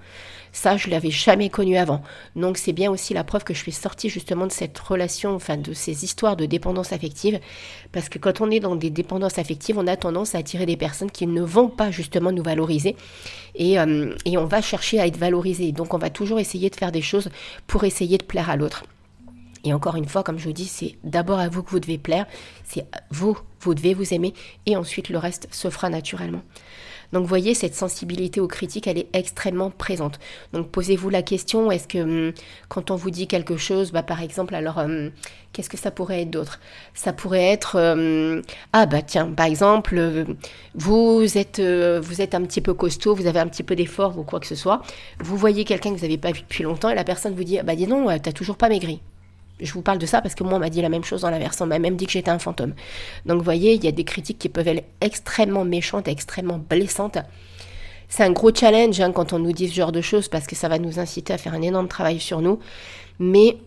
Ça, 0.60 0.76
je 0.76 0.90
l'avais 0.90 1.12
jamais 1.12 1.50
connu 1.50 1.76
avant. 1.76 2.02
Donc 2.34 2.58
c'est 2.58 2.72
bien 2.72 2.90
aussi 2.90 3.14
la 3.14 3.22
preuve 3.22 3.44
que 3.44 3.54
je 3.54 3.60
suis 3.60 3.70
sortie 3.70 4.08
justement 4.08 4.44
de 4.44 4.50
cette 4.50 4.76
relation, 4.76 5.36
enfin 5.36 5.56
de 5.56 5.72
ces 5.72 6.02
histoires 6.02 6.34
de 6.34 6.46
dépendance 6.46 6.92
affective, 6.92 7.38
parce 7.92 8.08
que 8.08 8.18
quand 8.18 8.40
on 8.40 8.50
est 8.50 8.58
dans 8.58 8.74
des 8.74 8.90
dépendances 8.90 9.38
affectives, 9.38 9.78
on 9.78 9.86
a 9.86 9.96
tendance 9.96 10.34
à 10.34 10.38
attirer 10.38 10.66
des 10.66 10.76
personnes 10.76 11.12
qui 11.12 11.28
ne 11.28 11.42
vont 11.42 11.68
pas 11.68 11.92
justement 11.92 12.32
nous 12.32 12.42
valoriser, 12.42 12.96
et, 13.54 13.78
euh, 13.78 14.12
et 14.24 14.36
on 14.36 14.46
va 14.46 14.60
chercher 14.60 14.98
à 14.98 15.06
être 15.06 15.16
valorisé. 15.16 15.70
Donc 15.70 15.94
on 15.94 15.98
va 15.98 16.10
toujours 16.10 16.40
essayer 16.40 16.70
de 16.70 16.74
faire 16.74 16.90
des 16.90 17.02
choses 17.02 17.30
pour 17.68 17.84
essayer 17.84 18.18
de 18.18 18.24
plaire 18.24 18.50
à 18.50 18.56
l'autre. 18.56 18.82
Et 19.64 19.72
encore 19.72 19.96
une 19.96 20.08
fois, 20.08 20.22
comme 20.22 20.38
je 20.38 20.44
vous 20.44 20.52
dis, 20.52 20.66
c'est 20.66 20.96
d'abord 21.04 21.38
à 21.38 21.48
vous 21.48 21.62
que 21.62 21.70
vous 21.70 21.80
devez 21.80 21.98
plaire, 21.98 22.26
c'est 22.64 22.86
vous, 23.10 23.38
vous 23.60 23.74
devez 23.74 23.94
vous 23.94 24.14
aimer, 24.14 24.34
et 24.66 24.76
ensuite 24.76 25.08
le 25.08 25.18
reste 25.18 25.48
se 25.50 25.70
fera 25.70 25.90
naturellement. 25.90 26.42
Donc 27.12 27.22
vous 27.22 27.28
voyez, 27.28 27.54
cette 27.54 27.74
sensibilité 27.74 28.40
aux 28.40 28.48
critiques, 28.48 28.86
elle 28.86 28.98
est 28.98 29.08
extrêmement 29.14 29.70
présente. 29.70 30.18
Donc 30.52 30.70
posez-vous 30.70 31.08
la 31.08 31.22
question, 31.22 31.70
est-ce 31.70 31.88
que 31.88 31.98
hum, 31.98 32.32
quand 32.68 32.90
on 32.90 32.96
vous 32.96 33.10
dit 33.10 33.26
quelque 33.26 33.56
chose, 33.56 33.92
bah, 33.92 34.02
par 34.02 34.20
exemple, 34.22 34.54
alors 34.54 34.78
hum, 34.78 35.10
qu'est-ce 35.52 35.70
que 35.70 35.78
ça 35.78 35.90
pourrait 35.90 36.22
être 36.22 36.30
d'autre? 36.30 36.60
Ça 36.94 37.12
pourrait 37.14 37.46
être, 37.46 37.78
hum, 37.78 38.42
ah 38.74 38.86
bah 38.86 39.02
tiens, 39.02 39.30
par 39.32 39.46
exemple, 39.46 39.96
euh, 39.96 40.24
vous 40.74 41.38
êtes, 41.38 41.60
euh, 41.60 41.98
vous 42.02 42.20
êtes 42.20 42.34
un 42.34 42.42
petit 42.42 42.60
peu 42.60 42.74
costaud, 42.74 43.14
vous 43.14 43.26
avez 43.26 43.40
un 43.40 43.48
petit 43.48 43.62
peu 43.62 43.74
d'effort 43.74 44.18
ou 44.18 44.22
quoi 44.22 44.38
que 44.40 44.46
ce 44.46 44.54
soit, 44.54 44.82
vous 45.20 45.36
voyez 45.36 45.64
quelqu'un 45.64 45.90
que 45.90 45.96
vous 45.96 46.02
n'avez 46.02 46.18
pas 46.18 46.32
vu 46.32 46.42
depuis 46.42 46.62
longtemps 46.64 46.90
et 46.90 46.94
la 46.94 47.04
personne 47.04 47.34
vous 47.34 47.44
dit, 47.44 47.58
bah 47.64 47.74
dis 47.74 47.86
non, 47.86 48.06
t'as 48.18 48.32
toujours 48.32 48.56
pas 48.56 48.68
maigri. 48.68 49.00
Je 49.60 49.72
vous 49.72 49.82
parle 49.82 49.98
de 49.98 50.06
ça 50.06 50.20
parce 50.20 50.34
que 50.34 50.44
moi, 50.44 50.54
on 50.54 50.58
m'a 50.58 50.70
dit 50.70 50.82
la 50.82 50.88
même 50.88 51.04
chose 51.04 51.22
dans 51.22 51.30
la 51.30 51.38
version. 51.38 51.64
On 51.64 51.68
m'a 51.68 51.78
même 51.78 51.96
dit 51.96 52.06
que 52.06 52.12
j'étais 52.12 52.30
un 52.30 52.38
fantôme. 52.38 52.74
Donc, 53.26 53.38
vous 53.38 53.44
voyez, 53.44 53.74
il 53.74 53.84
y 53.84 53.88
a 53.88 53.92
des 53.92 54.04
critiques 54.04 54.38
qui 54.38 54.48
peuvent 54.48 54.68
être 54.68 54.84
extrêmement 55.00 55.64
méchantes, 55.64 56.08
extrêmement 56.08 56.58
blessantes. 56.58 57.18
C'est 58.08 58.22
un 58.22 58.30
gros 58.30 58.54
challenge 58.54 59.00
hein, 59.00 59.12
quand 59.12 59.32
on 59.32 59.38
nous 59.38 59.52
dit 59.52 59.68
ce 59.68 59.74
genre 59.74 59.92
de 59.92 60.00
choses 60.00 60.28
parce 60.28 60.46
que 60.46 60.56
ça 60.56 60.68
va 60.68 60.78
nous 60.78 60.98
inciter 60.98 61.32
à 61.32 61.38
faire 61.38 61.54
un 61.54 61.62
énorme 61.62 61.88
travail 61.88 62.20
sur 62.20 62.40
nous. 62.40 62.58
Mais 63.18 63.58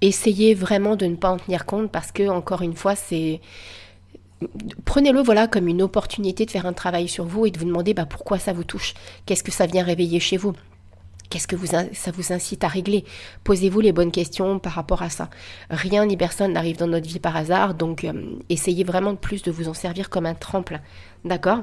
essayez 0.00 0.54
vraiment 0.54 0.96
de 0.96 1.06
ne 1.06 1.16
pas 1.16 1.30
en 1.30 1.38
tenir 1.38 1.64
compte 1.64 1.90
parce 1.90 2.12
que, 2.12 2.28
encore 2.28 2.62
une 2.62 2.74
fois, 2.74 2.94
c'est. 2.94 3.40
Prenez-le 4.84 5.22
voilà 5.22 5.48
comme 5.48 5.66
une 5.66 5.80
opportunité 5.80 6.44
de 6.44 6.50
faire 6.50 6.66
un 6.66 6.74
travail 6.74 7.08
sur 7.08 7.24
vous 7.24 7.46
et 7.46 7.50
de 7.50 7.58
vous 7.58 7.64
demander 7.64 7.94
bah, 7.94 8.04
pourquoi 8.04 8.38
ça 8.38 8.52
vous 8.52 8.64
touche, 8.64 8.92
qu'est-ce 9.24 9.42
que 9.42 9.50
ça 9.50 9.64
vient 9.64 9.82
réveiller 9.82 10.20
chez 10.20 10.36
vous? 10.36 10.52
Qu'est-ce 11.30 11.48
que 11.48 11.56
vous, 11.56 11.66
ça 11.66 12.10
vous 12.12 12.32
incite 12.32 12.64
à 12.64 12.68
régler? 12.68 13.04
Posez-vous 13.44 13.80
les 13.80 13.92
bonnes 13.92 14.12
questions 14.12 14.58
par 14.58 14.72
rapport 14.72 15.02
à 15.02 15.10
ça. 15.10 15.28
Rien 15.70 16.06
ni 16.06 16.16
personne 16.16 16.52
n'arrive 16.52 16.76
dans 16.76 16.86
notre 16.86 17.08
vie 17.08 17.18
par 17.18 17.36
hasard, 17.36 17.74
donc 17.74 18.04
euh, 18.04 18.12
essayez 18.48 18.84
vraiment 18.84 19.12
de 19.12 19.18
plus 19.18 19.42
de 19.42 19.50
vous 19.50 19.68
en 19.68 19.74
servir 19.74 20.08
comme 20.10 20.26
un 20.26 20.34
tremplin. 20.34 20.80
D'accord? 21.24 21.60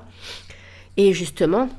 Et 0.97 1.13
justement, 1.13 1.69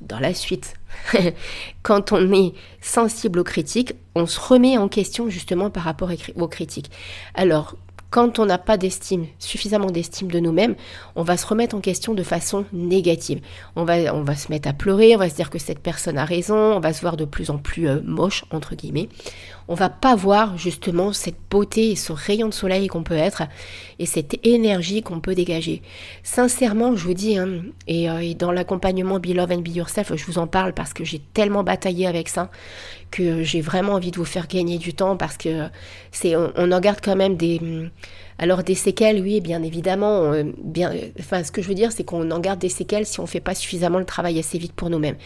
dans 0.00 0.18
la 0.18 0.34
suite, 0.34 0.74
quand 1.82 2.12
on 2.12 2.32
est 2.32 2.52
sensible 2.80 3.38
aux 3.38 3.44
critiques, 3.44 3.94
on 4.14 4.26
se 4.26 4.40
remet 4.40 4.78
en 4.78 4.88
question 4.88 5.28
justement 5.28 5.70
par 5.70 5.84
rapport 5.84 6.10
aux 6.36 6.48
critiques. 6.48 6.90
Alors, 7.34 7.76
quand 8.10 8.38
on 8.38 8.46
n'a 8.46 8.58
pas 8.58 8.76
d'estime, 8.76 9.26
suffisamment 9.38 9.90
d'estime 9.90 10.30
de 10.30 10.40
nous-mêmes, 10.40 10.74
on 11.14 11.22
va 11.22 11.36
se 11.36 11.46
remettre 11.46 11.76
en 11.76 11.80
question 11.80 12.12
de 12.12 12.22
façon 12.22 12.64
négative. 12.72 13.40
On 13.76 13.84
va, 13.84 14.34
se 14.34 14.50
mettre 14.50 14.68
à 14.68 14.72
pleurer, 14.72 15.14
on 15.14 15.18
va 15.18 15.30
se 15.30 15.36
dire 15.36 15.50
que 15.50 15.58
cette 15.58 15.78
personne 15.78 16.18
a 16.18 16.24
raison, 16.24 16.56
on 16.56 16.80
va 16.80 16.92
se 16.92 17.00
voir 17.00 17.16
de 17.16 17.24
plus 17.24 17.50
en 17.50 17.58
plus 17.58 17.88
euh, 17.88 18.00
moche, 18.04 18.44
entre 18.50 18.74
guillemets 18.74 19.08
on 19.70 19.74
va 19.74 19.88
pas 19.88 20.16
voir 20.16 20.58
justement 20.58 21.12
cette 21.12 21.38
beauté 21.48 21.92
et 21.92 21.96
ce 21.96 22.12
rayon 22.12 22.48
de 22.48 22.52
soleil 22.52 22.88
qu'on 22.88 23.04
peut 23.04 23.14
être 23.14 23.44
et 24.00 24.04
cette 24.04 24.44
énergie 24.44 25.00
qu'on 25.00 25.20
peut 25.20 25.36
dégager. 25.36 25.80
Sincèrement, 26.24 26.96
je 26.96 27.04
vous 27.04 27.14
dis, 27.14 27.38
hein, 27.38 27.62
euh, 27.88 28.18
et, 28.18 28.34
dans 28.34 28.50
l'accompagnement 28.50 29.20
Be 29.20 29.28
Love 29.28 29.52
and 29.52 29.60
Be 29.60 29.68
Yourself, 29.68 30.12
je 30.16 30.26
vous 30.26 30.38
en 30.38 30.48
parle 30.48 30.72
parce 30.72 30.92
que 30.92 31.04
j'ai 31.04 31.20
tellement 31.20 31.62
bataillé 31.62 32.08
avec 32.08 32.28
ça 32.28 32.50
que 33.12 33.44
j'ai 33.44 33.60
vraiment 33.60 33.92
envie 33.92 34.10
de 34.10 34.16
vous 34.16 34.24
faire 34.24 34.48
gagner 34.48 34.76
du 34.76 34.92
temps 34.92 35.16
parce 35.16 35.36
que 35.36 35.68
c'est, 36.10 36.34
on, 36.34 36.72
en 36.72 36.80
garde 36.80 36.98
quand 37.00 37.16
même 37.16 37.36
des 37.36 37.60
alors 38.40 38.62
des 38.62 38.74
séquelles, 38.74 39.20
oui, 39.20 39.42
bien 39.42 39.62
évidemment. 39.62 40.32
Euh, 40.32 40.44
bien, 40.64 40.94
enfin, 41.18 41.44
ce 41.44 41.52
que 41.52 41.60
je 41.60 41.68
veux 41.68 41.74
dire, 41.74 41.92
c'est 41.92 42.04
qu'on 42.04 42.30
en 42.30 42.40
garde 42.40 42.58
des 42.58 42.70
séquelles 42.70 43.04
si 43.04 43.20
on 43.20 43.24
ne 43.24 43.28
fait 43.28 43.38
pas 43.38 43.54
suffisamment 43.54 43.98
le 43.98 44.06
travail 44.06 44.38
assez 44.38 44.56
vite 44.56 44.72
pour 44.72 44.88
nous-mêmes. 44.88 45.16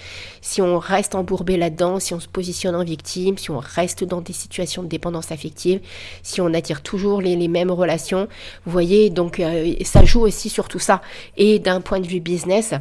Si 0.40 0.60
on 0.60 0.80
reste 0.80 1.14
embourbé 1.14 1.56
là-dedans, 1.56 2.00
si 2.00 2.12
on 2.12 2.18
se 2.18 2.26
positionne 2.26 2.74
en 2.74 2.82
victime, 2.82 3.38
si 3.38 3.52
on 3.52 3.60
reste 3.60 4.02
dans 4.02 4.20
des 4.20 4.32
situations 4.34 4.82
de 4.82 4.88
dépendance 4.88 5.32
affective, 5.32 5.80
si 6.22 6.40
on 6.40 6.52
attire 6.52 6.82
toujours 6.82 7.20
les, 7.20 7.48
mêmes 7.48 7.70
relations, 7.70 8.28
vous 8.64 8.72
voyez, 8.72 9.10
donc 9.10 9.40
euh, 9.40 9.74
ça 9.84 10.04
joue 10.04 10.22
aussi 10.22 10.48
sur 10.48 10.68
tout 10.68 10.78
ça. 10.78 11.02
Et 11.36 11.58
d'un 11.58 11.80
point 11.80 12.00
de 12.00 12.06
vue 12.06 12.20
business, 12.20 12.74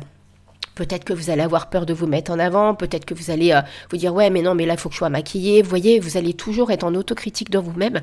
Peut-être 0.76 1.04
que 1.04 1.14
vous 1.14 1.30
allez 1.30 1.44
avoir 1.44 1.70
peur 1.70 1.86
de 1.86 1.94
vous 1.94 2.08
mettre 2.08 2.32
en 2.32 2.40
avant, 2.40 2.74
peut-être 2.74 3.06
que 3.06 3.14
vous 3.14 3.30
allez 3.30 3.52
euh, 3.52 3.62
vous 3.92 3.98
dire 3.98 4.12
ouais 4.12 4.32
mais 4.32 4.42
non 4.42 4.56
mais 4.56 4.66
là 4.66 4.74
il 4.74 4.80
faut 4.80 4.90
que 4.90 4.94
je 4.94 4.98
sois 4.98 5.10
maquillée. 5.10 5.62
Vous 5.62 5.70
voyez, 5.70 6.00
vous 6.00 6.18
allez 6.18 6.34
toujours 6.34 6.72
être 6.72 6.84
en 6.84 6.96
autocritique 6.96 7.52
de 7.52 7.60
vous-même 7.60 8.02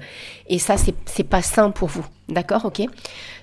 et 0.48 0.60
ça 0.60 0.76
c'est 0.76 1.24
pas 1.24 1.42
sain 1.42 1.72
pour 1.72 1.88
vous. 1.88 2.06
D'accord, 2.28 2.64
ok? 2.64 2.82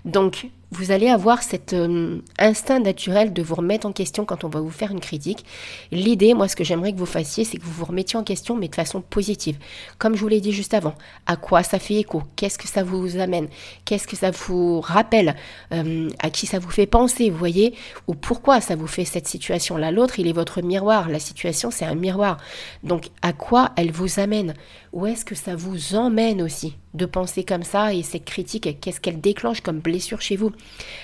Donc 0.06 0.48
vous 0.72 0.92
allez 0.92 1.08
avoir 1.08 1.44
cet 1.44 1.74
euh, 1.74 2.20
instinct 2.38 2.80
naturel 2.80 3.32
de 3.32 3.42
vous 3.42 3.56
remettre 3.56 3.88
en 3.88 3.94
question 3.94 4.26
quand 4.26 4.44
on 4.44 4.50
va 4.50 4.60
vous 4.60 4.70
faire 4.70 4.92
une 4.92 5.00
critique. 5.00 5.46
L'idée, 5.92 6.34
moi, 6.34 6.48
ce 6.48 6.56
que 6.56 6.64
j'aimerais 6.64 6.92
que 6.92 6.98
vous 6.98 7.06
fassiez, 7.06 7.46
c'est 7.46 7.58
que 7.58 7.64
vous 7.64 7.72
vous 7.72 7.86
remettiez 7.86 8.20
en 8.20 8.24
question, 8.24 8.56
mais 8.56 8.68
de 8.68 8.76
façon 8.76 9.02
positive. 9.02 9.58
Comme 9.98 10.16
je 10.16 10.22
vous 10.22 10.28
l'ai 10.28 10.42
dit 10.42 10.52
juste 10.52 10.74
avant, 10.74 10.94
à 11.26 11.38
quoi 11.38 11.64
ça 11.64 11.80
fait 11.80 11.96
écho? 11.96 12.22
Qu'est-ce 12.36 12.58
que 12.58 12.68
ça 12.68 12.84
vous 12.84 13.18
amène? 13.18 13.48
Qu'est-ce 13.86 14.08
que 14.08 14.18
ça 14.18 14.32
vous 14.32 14.82
rappelle? 14.82 15.36
Euh, 15.72 16.10
À 16.20 16.30
qui 16.30 16.48
ça 16.48 16.60
vous 16.60 16.70
fait 16.70 16.86
penser, 16.86 17.30
vous 17.30 17.38
voyez? 17.38 17.74
Ou 18.08 18.16
pourquoi 18.16 18.60
ça 18.60 18.76
vous 18.76 18.88
fait 18.88 19.06
cette 19.06 19.28
situation-là? 19.28 19.92
L'autre, 19.92 20.20
il 20.20 20.28
est 20.28 20.34
votre 20.34 20.62
miroir. 20.62 21.08
La 21.08 21.20
situation, 21.20 21.72
c'est 21.72 21.86
un 21.86 21.96
miroir. 21.96 22.38
Donc, 22.84 23.10
à 23.22 23.32
quoi 23.32 23.72
elle 23.78 23.92
vous 23.92 24.20
amène? 24.20 24.54
Où 24.94 25.06
est-ce 25.06 25.26
que 25.26 25.36
ça 25.36 25.56
vous 25.56 25.96
emmène 25.96 26.42
aussi 26.42 26.76
de 26.94 27.06
penser 27.06 27.44
comme 27.44 27.64
ça 27.64 27.94
et 27.94 28.04
cette 28.04 28.26
critique, 28.26 28.80
qu'est-ce 28.80 29.02
qu'elle 29.02 29.22
déclenche 29.22 29.62
comme 29.62 29.80
blessure 29.80 30.22
chez 30.22 30.36
vous? 30.36 30.52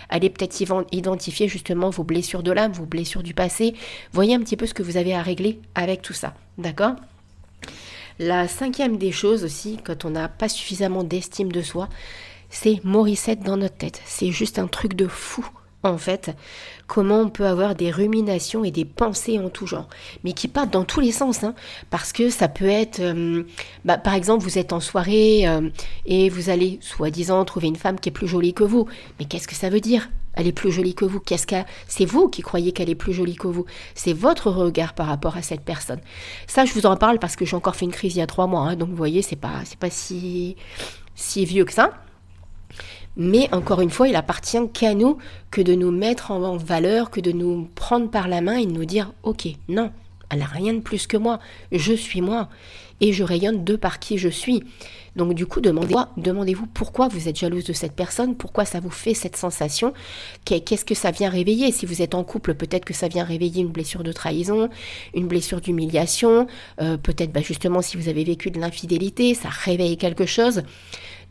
Allez 0.10 0.30
peut-être 0.30 0.56
identifier 0.92 1.48
justement 1.48 1.90
vos 1.90 2.04
blessures 2.04 2.44
de 2.44 2.52
l'âme, 2.52 2.72
vos 2.72 2.86
blessures 2.86 3.24
du 3.24 3.34
passé. 3.34 3.74
Voyez 4.12 4.36
un 4.36 4.40
petit 4.40 4.58
peu 4.58 4.66
ce 4.66 4.74
que 4.74 4.84
vous 4.84 4.98
avez 4.98 5.14
à 5.14 5.22
régler 5.22 5.60
avec 5.76 6.02
tout 6.02 6.14
ça. 6.14 6.34
D'accord? 6.58 6.96
La 8.20 8.48
cinquième 8.48 8.98
des 8.98 9.12
choses 9.12 9.44
aussi, 9.44 9.80
quand 9.84 10.06
on 10.06 10.12
n'a 10.12 10.28
pas 10.28 10.50
suffisamment 10.50 11.04
d'estime 11.04 11.52
de 11.52 11.62
soi, 11.62 11.90
c'est 12.50 12.84
Morissette 12.84 13.42
dans 13.42 13.58
notre 13.58 13.78
tête. 13.78 14.02
C'est 14.06 14.32
juste 14.32 14.60
un 14.60 14.68
truc 14.68 14.94
de 14.94 15.08
fou 15.08 15.46
en 15.90 15.98
fait, 15.98 16.36
comment 16.88 17.20
on 17.22 17.30
peut 17.30 17.46
avoir 17.46 17.76
des 17.76 17.92
ruminations 17.92 18.64
et 18.64 18.72
des 18.72 18.86
pensées 18.86 19.40
en 19.40 19.50
tout 19.50 19.68
genre, 19.68 19.88
mais 20.24 20.34
qui 20.34 20.48
partent 20.48 20.72
dans 20.72 20.86
tous 20.86 21.00
les 21.00 21.12
sens, 21.12 21.44
hein, 21.44 21.56
parce 21.90 22.14
que 22.14 22.30
ça 22.30 22.48
peut 22.48 22.70
être, 22.70 23.00
euh, 23.00 23.44
bah, 23.86 23.98
par 23.98 24.14
exemple, 24.14 24.44
vous 24.44 24.58
êtes 24.58 24.74
en 24.74 24.80
soirée 24.80 25.48
euh, 25.48 25.70
et 26.06 26.30
vous 26.30 26.50
allez, 26.50 26.80
soi-disant, 26.82 27.44
trouver 27.46 27.68
une 27.68 27.76
femme 27.76 28.00
qui 28.00 28.10
est 28.10 28.14
plus 28.14 28.28
jolie 28.28 28.54
que 28.54 28.64
vous, 28.64 28.88
mais 29.20 29.26
qu'est-ce 29.26 29.48
que 29.48 29.56
ça 29.56 29.70
veut 29.70 29.82
dire? 29.82 30.10
Elle 30.36 30.48
est 30.48 30.52
plus 30.52 30.72
jolie 30.72 30.96
que 30.96 31.06
vous. 31.06 31.20
Qu'est-ce 31.20 31.46
que 31.46 31.56
c'est 31.88 32.06
vous 32.06 32.28
qui 32.28 32.42
croyez 32.42 32.72
qu'elle 32.72 32.90
est 32.90 32.96
plus 32.96 33.14
jolie 33.14 33.36
que 33.36 33.46
vous? 33.46 33.66
C'est 33.94 34.14
votre 34.14 34.50
regard 34.50 34.94
par 34.94 35.06
rapport 35.06 35.38
à 35.38 35.44
cette 35.44 35.62
personne. 35.62 36.00
Ça, 36.48 36.66
je 36.66 36.74
vous 36.74 36.88
en 36.88 36.98
parle 36.98 37.20
parce 37.20 37.36
que 37.36 37.46
j'ai 37.46 37.56
encore 37.56 37.76
fait 37.76 37.86
une 37.86 37.92
crise 37.92 38.16
il 38.16 38.20
y 38.20 38.22
a 38.24 38.26
trois 38.26 38.48
mois, 38.48 38.62
hein, 38.62 38.76
donc 38.76 38.90
vous 38.90 38.96
voyez, 38.96 39.22
c'est 39.22 39.36
pas 39.36 39.62
pas 39.80 39.92
si 39.92 40.56
vieux 41.36 41.66
que 41.66 41.74
ça. 41.74 41.94
Mais 43.16 43.48
encore 43.54 43.82
une 43.82 43.90
fois, 43.90 44.08
il 44.08 44.16
appartient 44.16 44.70
qu'à 44.74 44.94
nous 44.94 45.18
que 45.52 45.62
de 45.62 45.76
nous 45.76 45.92
mettre 45.92 46.32
en 46.32 46.58
valeur, 46.58 47.12
que 47.12 47.22
de 47.22 47.32
nous 47.32 47.70
prendre 47.76 48.10
par 48.10 48.28
la 48.28 48.42
main 48.42 48.58
et 48.58 48.66
de 48.66 48.72
nous 48.72 48.86
dire 48.86 49.14
Ok, 49.24 49.48
non, 49.70 49.92
elle 50.30 50.40
n'a 50.40 50.46
rien 50.46 50.74
de 50.74 50.80
plus 50.80 51.06
que 51.08 51.18
moi, 51.18 51.40
je 51.72 51.94
suis 51.94 52.22
moi 52.22 52.50
et 53.02 53.12
je 53.12 53.24
rayonne 53.24 53.64
de 53.64 53.76
par 53.76 54.00
qui 54.00 54.18
je 54.18 54.30
suis. 54.30 54.64
Donc 55.16 55.34
du 55.34 55.46
coup, 55.46 55.62
demandez-vous 55.62 56.22
demandez 56.22 56.56
pourquoi 56.74 57.08
vous 57.08 57.28
êtes 57.28 57.38
jalouse 57.38 57.66
de 57.66 57.74
cette 57.74 57.94
personne, 57.94 58.36
pourquoi 58.36 58.66
ça 58.66 58.80
vous 58.80 58.90
fait 58.90 59.14
cette 59.14 59.36
sensation, 59.36 59.94
qu'est-ce 60.46 60.86
que 60.86 60.96
ça 60.96 61.12
vient 61.12 61.30
réveiller? 61.30 61.72
Si 61.72 61.86
vous 61.86 62.02
êtes 62.02 62.16
en 62.16 62.24
couple, 62.24 62.56
peut-être 62.56 62.86
que 62.86 62.94
ça 62.94 63.08
vient 63.10 63.24
réveiller 63.24 63.62
une 63.62 63.72
blessure 63.72 64.04
de 64.04 64.12
trahison, 64.12 64.70
une 65.14 65.28
blessure 65.28 65.62
d'humiliation, 65.62 66.48
euh, 66.82 66.98
peut-être 66.98 67.32
bah, 67.32 67.42
justement 67.42 67.82
si 67.82 67.98
vous 67.98 68.10
avez 68.10 68.24
vécu 68.24 68.50
de 68.50 68.60
l'infidélité, 68.60 69.36
ça 69.36 69.50
réveille 69.50 69.98
quelque 69.98 70.26
chose. 70.26 70.64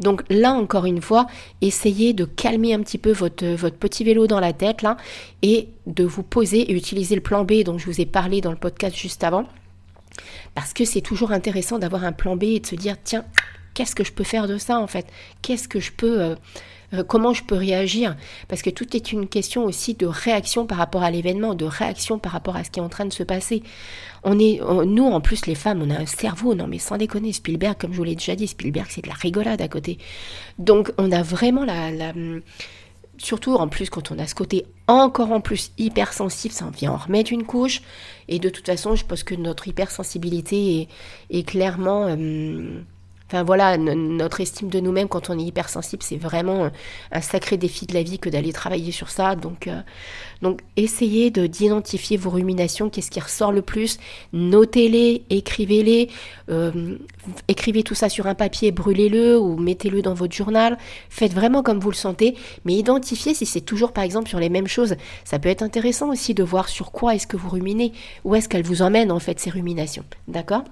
Donc 0.02 0.22
là, 0.28 0.52
encore 0.52 0.84
une 0.84 1.00
fois, 1.00 1.26
essayez 1.60 2.12
de 2.12 2.24
calmer 2.24 2.74
un 2.74 2.80
petit 2.80 2.98
peu 2.98 3.12
votre, 3.12 3.70
petit 3.70 4.04
vélo 4.04 4.26
dans 4.26 4.40
la 4.40 4.52
tête, 4.52 4.82
là, 4.82 4.96
et 5.42 5.68
de 5.86 6.04
vous 6.04 6.22
poser 6.22 6.70
et 6.70 6.74
utiliser 6.74 7.14
le 7.14 7.20
plan 7.20 7.44
B 7.44 7.62
dont 7.64 7.78
je 7.78 7.86
vous 7.86 8.00
ai 8.00 8.06
parlé 8.06 8.40
dans 8.40 8.50
le 8.50 8.56
podcast 8.56 8.96
juste 8.96 9.24
avant. 9.24 9.46
Parce 10.54 10.72
que 10.74 10.84
c'est 10.84 11.00
toujours 11.00 11.32
intéressant 11.32 11.78
d'avoir 11.78 12.04
un 12.04 12.12
plan 12.12 12.36
B 12.36 12.44
et 12.44 12.60
de 12.60 12.66
se 12.66 12.74
dire, 12.74 12.96
tiens, 13.02 13.24
qu'est-ce 13.74 13.94
que 13.94 14.04
je 14.04 14.12
peux 14.12 14.24
faire 14.24 14.46
de 14.48 14.58
ça 14.58 14.78
en 14.78 14.86
fait? 14.86 15.06
Qu'est-ce 15.40 15.68
que 15.68 15.80
je 15.80 15.92
peux... 15.92 16.20
Euh, 16.20 16.34
euh, 16.94 17.04
comment 17.04 17.32
je 17.32 17.44
peux 17.44 17.54
réagir? 17.54 18.16
Parce 18.48 18.62
que 18.62 18.70
tout 18.70 18.96
est 18.96 19.12
une 19.12 19.28
question 19.28 19.64
aussi 19.64 19.94
de 19.94 20.06
réaction 20.06 20.66
par 20.66 20.78
rapport 20.78 21.02
à 21.02 21.10
l'événement, 21.10 21.54
de 21.54 21.64
réaction 21.64 22.18
par 22.18 22.32
rapport 22.32 22.56
à 22.56 22.64
ce 22.64 22.70
qui 22.70 22.80
est 22.80 22.82
en 22.82 22.88
train 22.88 23.06
de 23.06 23.12
se 23.12 23.22
passer. 23.22 23.62
On 24.24 24.38
est, 24.38 24.60
nous, 24.86 25.06
en 25.06 25.20
plus, 25.20 25.46
les 25.46 25.56
femmes, 25.56 25.82
on 25.82 25.90
a 25.90 25.98
un 25.98 26.06
cerveau, 26.06 26.54
non 26.54 26.68
mais 26.68 26.78
sans 26.78 26.96
déconner, 26.96 27.32
Spielberg, 27.32 27.76
comme 27.76 27.92
je 27.92 27.96
vous 27.96 28.04
l'ai 28.04 28.14
déjà 28.14 28.36
dit, 28.36 28.46
Spielberg, 28.46 28.86
c'est 28.88 29.02
de 29.02 29.08
la 29.08 29.14
rigolade 29.14 29.60
à 29.60 29.68
côté. 29.68 29.98
Donc, 30.58 30.92
on 30.96 31.10
a 31.10 31.22
vraiment 31.22 31.64
la, 31.64 31.90
surtout 33.18 33.54
en 33.54 33.68
plus 33.68 33.90
quand 33.90 34.10
on 34.10 34.18
a 34.18 34.26
ce 34.26 34.34
côté 34.34 34.66
encore 34.86 35.32
en 35.32 35.40
plus 35.40 35.72
hypersensible, 35.78 36.52
ça 36.52 36.70
vient 36.70 36.92
en 36.92 36.96
remettre 36.96 37.32
une 37.32 37.44
couche. 37.44 37.82
Et 38.28 38.38
de 38.38 38.48
toute 38.48 38.66
façon, 38.66 38.94
je 38.94 39.04
pense 39.04 39.22
que 39.22 39.34
notre 39.34 39.68
hypersensibilité 39.68 40.88
est, 41.30 41.42
clairement... 41.44 42.06
Euh, 42.08 42.82
Enfin 43.32 43.44
voilà, 43.44 43.78
notre 43.78 44.42
estime 44.42 44.68
de 44.68 44.78
nous-mêmes 44.78 45.08
quand 45.08 45.30
on 45.30 45.38
est 45.38 45.42
hypersensible, 45.42 46.02
c'est 46.02 46.18
vraiment 46.18 46.68
un 47.12 47.20
sacré 47.22 47.56
défi 47.56 47.86
de 47.86 47.94
la 47.94 48.02
vie 48.02 48.18
que 48.18 48.28
d'aller 48.28 48.52
travailler 48.52 48.92
sur 48.92 49.08
ça. 49.08 49.36
Donc, 49.36 49.68
euh, 49.68 49.80
donc 50.42 50.60
essayez 50.76 51.30
de 51.30 51.46
d'identifier 51.46 52.18
vos 52.18 52.28
ruminations, 52.28 52.90
qu'est-ce 52.90 53.10
qui 53.10 53.20
ressort 53.20 53.50
le 53.50 53.62
plus, 53.62 53.96
notez-les, 54.34 55.22
écrivez-les, 55.30 56.10
euh, 56.50 56.98
écrivez 57.48 57.82
tout 57.82 57.94
ça 57.94 58.10
sur 58.10 58.26
un 58.26 58.34
papier, 58.34 58.70
brûlez-le 58.70 59.38
ou 59.38 59.56
mettez-le 59.56 60.02
dans 60.02 60.12
votre 60.12 60.34
journal. 60.34 60.76
Faites 61.08 61.32
vraiment 61.32 61.62
comme 61.62 61.80
vous 61.80 61.90
le 61.90 61.96
sentez, 61.96 62.36
mais 62.66 62.74
identifiez 62.74 63.32
si 63.32 63.46
c'est 63.46 63.62
toujours 63.62 63.92
par 63.92 64.04
exemple 64.04 64.28
sur 64.28 64.40
les 64.40 64.50
mêmes 64.50 64.68
choses. 64.68 64.96
Ça 65.24 65.38
peut 65.38 65.48
être 65.48 65.62
intéressant 65.62 66.10
aussi 66.10 66.34
de 66.34 66.42
voir 66.42 66.68
sur 66.68 66.92
quoi 66.92 67.14
est-ce 67.14 67.26
que 67.26 67.38
vous 67.38 67.48
ruminez, 67.48 67.94
où 68.24 68.34
est-ce 68.34 68.50
qu'elles 68.50 68.62
vous 68.62 68.82
emmènent 68.82 69.10
en 69.10 69.20
fait 69.20 69.40
ces 69.40 69.48
ruminations. 69.48 70.04
D'accord? 70.28 70.64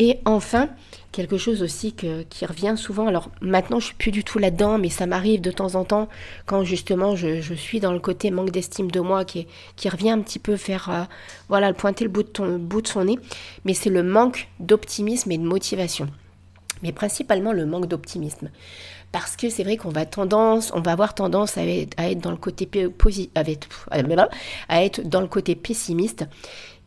Et 0.00 0.18
enfin, 0.24 0.68
quelque 1.12 1.38
chose 1.38 1.62
aussi 1.62 1.92
qui 1.92 2.46
revient 2.46 2.74
souvent. 2.76 3.06
Alors 3.06 3.30
maintenant, 3.40 3.80
je 3.80 3.86
suis 3.86 3.94
plus 3.94 4.10
du 4.10 4.24
tout 4.24 4.38
là-dedans, 4.38 4.78
mais 4.78 4.88
ça 4.88 5.06
m'arrive 5.06 5.40
de 5.40 5.50
temps 5.50 5.74
en 5.74 5.84
temps 5.84 6.08
quand 6.46 6.64
justement 6.64 7.16
je, 7.16 7.40
suis 7.54 7.80
dans 7.80 7.92
le 7.92 7.98
côté 7.98 8.30
manque 8.30 8.50
d'estime 8.50 8.90
de 8.90 9.00
moi 9.00 9.24
qui, 9.24 9.46
revient 9.88 10.10
un 10.10 10.20
petit 10.20 10.38
peu 10.38 10.56
faire, 10.56 10.90
euh, 10.90 11.04
voilà, 11.48 11.72
pointer 11.72 12.04
le 12.04 12.10
bout 12.10 12.22
de, 12.22 12.28
ton, 12.28 12.58
bout 12.58 12.82
de 12.82 12.88
son 12.88 13.04
nez. 13.04 13.18
Mais 13.64 13.74
c'est 13.74 13.90
le 13.90 14.02
manque 14.02 14.48
d'optimisme 14.60 15.30
et 15.32 15.38
de 15.38 15.44
motivation. 15.44 16.08
Mais 16.82 16.92
principalement 16.92 17.52
le 17.52 17.66
manque 17.66 17.86
d'optimisme. 17.86 18.50
Parce 19.10 19.36
que 19.36 19.48
c'est 19.48 19.64
vrai 19.64 19.78
qu'on 19.78 19.88
va 19.88 20.04
tendance, 20.04 20.70
on 20.74 20.80
va 20.80 20.92
avoir 20.92 21.14
tendance 21.14 21.56
à 21.56 21.64
être 21.64 22.20
dans 22.20 22.30
le 22.30 22.36
côté 25.26 25.56
pessimiste 25.56 26.24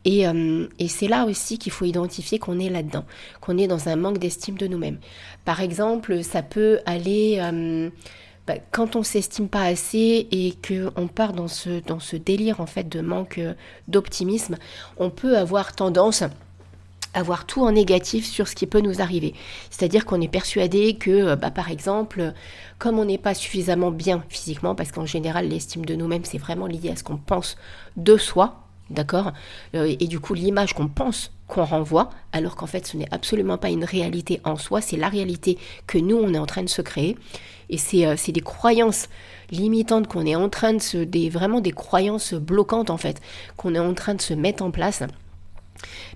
euh, 0.08 0.68
et, 0.80 0.88
c'est 0.88 1.08
là 1.08 1.26
aussi 1.26 1.58
qu'il 1.58 1.72
faut 1.72 1.86
identifier 1.86 2.40
qu'on 2.40 2.60
est 2.60 2.70
là-dedans, 2.70 3.06
qu'on 3.40 3.58
est 3.58 3.68
dans 3.68 3.88
un 3.88 3.96
manque 3.96 4.18
d'estime 4.18 4.58
de 4.58 4.68
nous-mêmes. 4.68 4.98
Par 5.46 5.62
exemple, 5.62 6.24
ça 6.24 6.42
peut 6.42 6.80
aller 6.86 7.38
euh, 7.40 7.90
bah, 8.48 8.56
quand 8.72 8.96
on 8.96 9.04
s'estime 9.04 9.48
pas 9.48 9.64
assez 9.64 10.28
et 10.32 10.56
qu'on 10.68 11.08
part 11.08 11.34
dans 11.34 11.48
ce, 11.48 11.82
dans 11.86 12.00
ce 12.00 12.16
délire 12.16 12.62
en 12.62 12.66
fait 12.66 12.90
de 12.90 13.02
manque 13.02 13.38
euh, 13.38 13.54
d'optimisme, 13.88 14.58
on 14.98 15.10
peut 15.12 15.38
avoir 15.38 15.74
tendance 15.74 16.24
à 17.14 17.24
voir 17.24 17.46
tout 17.46 17.62
en 17.62 17.74
négatif 17.74 18.26
sur 18.26 18.48
ce 18.48 18.56
qui 18.56 18.66
peut 18.66 18.80
nous 18.80 19.02
arriver. 19.02 19.36
C'est-à-dire 19.70 20.06
qu'on 20.06 20.22
est 20.22 20.30
persuadé 20.30 20.96
que, 20.96 21.36
bah, 21.36 21.52
par 21.52 21.70
exemple, 21.70 22.34
comme 22.80 22.98
on 22.98 23.06
n'est 23.06 23.18
pas 23.18 23.34
suffisamment 23.34 23.92
bien 23.92 24.24
physiquement, 24.30 24.76
parce 24.76 24.94
qu'en 24.94 25.06
général 25.06 25.50
l'estime 25.50 25.86
de 25.86 25.94
nous-mêmes 25.94 26.24
c'est 26.24 26.38
vraiment 26.38 26.68
lié 26.68 26.90
à 26.90 26.96
ce 26.96 27.04
qu'on 27.04 27.18
pense 27.18 27.58
de 27.98 28.16
soi, 28.16 28.62
d'accord? 28.92 29.32
Euh, 29.76 29.96
Et 30.00 30.08
du 30.08 30.20
coup, 30.20 30.34
l'image 30.34 30.74
qu'on 30.74 30.88
pense 30.88 31.32
qu'on 31.48 31.66
renvoie, 31.66 32.10
alors 32.32 32.56
qu'en 32.56 32.68
fait, 32.68 32.88
ce 32.88 32.98
n'est 32.98 33.12
absolument 33.12 33.58
pas 33.58 33.70
une 33.70 33.84
réalité 33.84 34.40
en 34.44 34.56
soi, 34.56 34.82
c'est 34.82 34.98
la 34.98 35.10
réalité 35.10 35.58
que 35.88 35.98
nous, 35.98 36.16
on 36.16 36.34
est 36.34 36.40
en 36.40 36.46
train 36.46 36.64
de 36.64 36.70
se 36.70 36.82
créer. 36.82 37.18
Et 37.70 37.78
c'est 37.78 38.06
euh, 38.06 38.16
des 38.28 38.42
croyances 38.42 39.08
limitantes 39.52 40.08
qu'on 40.08 40.26
est 40.26 40.36
en 40.36 40.50
train 40.50 40.74
de 40.74 40.82
se... 40.82 40.98
Des, 40.98 41.30
vraiment 41.30 41.62
des 41.62 41.72
croyances 41.72 42.34
bloquantes, 42.34 42.90
en 42.90 42.98
fait, 42.98 43.22
qu'on 43.58 43.76
est 43.76 43.80
en 43.80 43.94
train 43.94 44.16
de 44.16 44.22
se 44.22 44.34
mettre 44.34 44.64
en 44.64 44.72
place. 44.72 45.04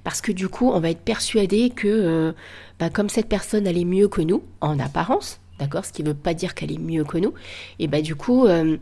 Parce 0.04 0.22
que 0.22 0.32
du 0.32 0.48
coup, 0.48 0.70
on 0.70 0.80
va 0.80 0.90
être 0.92 1.02
persuadé 1.02 1.70
que 1.70 1.88
euh, 1.88 2.32
bah, 2.80 2.90
comme 2.90 3.10
cette 3.10 3.28
personne, 3.28 3.68
elle 3.68 3.78
est 3.78 3.86
mieux 3.86 4.08
que 4.08 4.22
nous, 4.22 4.44
en 4.62 4.80
apparence, 4.80 5.40
D'accord 5.58 5.86
Ce 5.86 5.94
qui 5.94 6.04
ne 6.04 6.10
veut 6.10 6.14
pas 6.14 6.34
dire 6.34 6.54
qu'elle 6.54 6.72
est 6.72 6.78
mieux 6.78 7.06
que 7.06 7.18
nous. 7.18 7.34
Et 7.80 7.88
bah 7.88 8.02
du 8.02 8.16
coup, 8.16 8.46
euh, 8.46 8.78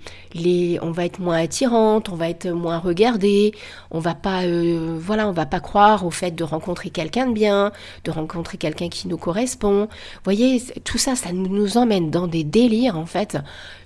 on 0.82 0.92
va 0.92 1.06
être 1.06 1.20
moins 1.20 1.38
attirante, 1.38 2.10
on 2.10 2.16
va 2.16 2.30
être 2.30 2.50
moins 2.50 2.80
regardée, 2.80 3.54
on 3.92 4.00
va 4.00 4.16
pas, 4.16 4.44
euh, 4.46 4.98
voilà, 5.00 5.28
on 5.28 5.34
va 5.34 5.46
pas 5.46 5.60
croire 5.60 6.04
au 6.04 6.10
fait 6.10 6.32
de 6.32 6.44
rencontrer 6.44 6.90
quelqu'un 6.90 7.28
de 7.28 7.34
bien, 7.34 7.72
de 8.06 8.12
rencontrer 8.12 8.58
quelqu'un 8.58 8.90
qui 8.90 9.08
nous 9.08 9.18
correspond. 9.18 9.88
Voyez, 10.24 10.64
tout 10.84 10.98
ça, 10.98 11.16
ça 11.16 11.32
nous 11.32 11.78
emmène 11.78 12.10
dans 12.10 12.28
des 12.28 12.44
délires 12.44 12.98
en 12.98 13.06
fait. 13.06 13.38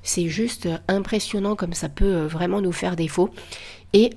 C'est 0.02 0.30
juste 0.30 0.70
impressionnant 0.88 1.58
comme 1.58 1.74
ça 1.74 1.90
peut 1.90 2.06
euh, 2.06 2.28
vraiment 2.28 2.62
nous 2.62 2.72
faire 2.72 2.96
défaut 2.96 3.32
et 3.92 4.12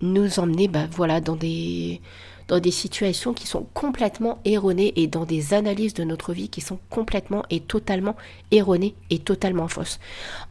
nous 0.00 0.40
emmener, 0.40 0.66
bah 0.66 0.86
voilà, 0.90 1.20
dans 1.20 1.36
des 1.36 2.00
dans 2.48 2.60
des 2.60 2.70
situations 2.70 3.34
qui 3.34 3.46
sont 3.46 3.66
complètement 3.74 4.38
erronées 4.44 4.92
et 4.96 5.06
dans 5.06 5.24
des 5.24 5.54
analyses 5.54 5.94
de 5.94 6.04
notre 6.04 6.32
vie 6.32 6.48
qui 6.48 6.60
sont 6.60 6.78
complètement 6.90 7.44
et 7.50 7.60
totalement 7.60 8.16
erronées 8.50 8.94
et 9.10 9.18
totalement 9.18 9.68
fausses. 9.68 9.98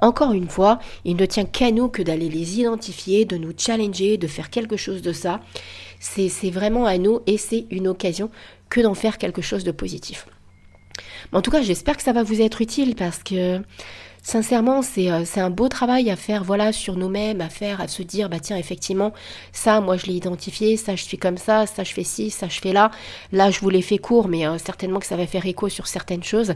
Encore 0.02 0.34
une 0.34 0.50
fois, 0.50 0.80
il 1.06 1.16
ne 1.16 1.25
tient 1.25 1.46
qu'à 1.46 1.72
nous 1.72 1.88
que 1.88 2.02
d'aller 2.02 2.30
les 2.30 2.60
identifier, 2.60 3.25
de 3.25 3.38
nous 3.38 3.54
challenger, 3.58 4.18
de 4.18 4.28
faire 4.28 4.50
quelque 4.50 4.78
chose 4.78 5.02
de 5.02 5.14
ça. 5.14 5.40
C'est 6.00 6.52
vraiment 6.52 6.86
à 6.86 6.98
nous 6.98 7.22
et 7.25 7.38
c'est 7.38 7.66
une 7.72 7.88
occasion 7.88 8.30
que 8.70 8.82
d'en 8.82 8.94
faire 8.94 9.18
quelque 9.18 9.42
chose 9.42 9.64
de 9.64 9.72
positif. 9.72 10.28
En 11.34 11.42
tout 11.42 11.52
cas, 11.52 11.62
j'espère 11.62 11.98
que 11.98 12.04
ça 12.04 12.14
va 12.14 12.24
vous 12.24 12.42
être 12.42 12.62
utile 12.62 12.96
parce 12.96 13.24
que 13.24 13.62
sincèrement, 14.25 14.82
euh, 14.98 15.22
c'est 15.25 15.40
un 15.40 15.50
beau 15.50 15.68
travail 15.70 16.10
à 16.10 16.16
faire 16.16 16.44
voilà 16.44 16.72
sur 16.72 16.96
nous-mêmes, 16.96 17.42
à 17.42 17.50
faire, 17.50 17.82
à 17.82 17.88
se 17.88 18.02
dire 18.02 18.30
bah 18.30 18.40
tiens 18.40 18.58
effectivement 18.58 19.14
ça, 19.52 19.82
moi 19.82 19.98
je 19.98 20.08
l'ai 20.08 20.14
identifié, 20.14 20.78
ça 20.78 20.96
je 20.96 21.04
suis 21.04 21.18
comme 21.18 21.38
ça, 21.38 21.68
ça 21.68 21.84
je 21.84 21.94
fais 21.94 22.04
ci, 22.04 22.30
ça 22.32 22.48
je 22.48 22.60
fais 22.60 22.74
là. 22.74 22.92
Là 23.32 23.52
je 23.52 23.60
vous 23.60 23.70
l'ai 23.70 23.82
fait 23.82 23.98
court, 23.98 24.28
mais 24.28 24.48
euh, 24.48 24.58
certainement 24.58 25.00
que 25.00 25.06
ça 25.06 25.16
va 25.16 25.28
faire 25.28 25.46
écho 25.46 25.70
sur 25.70 25.88
certaines 25.88 26.24
choses 26.24 26.54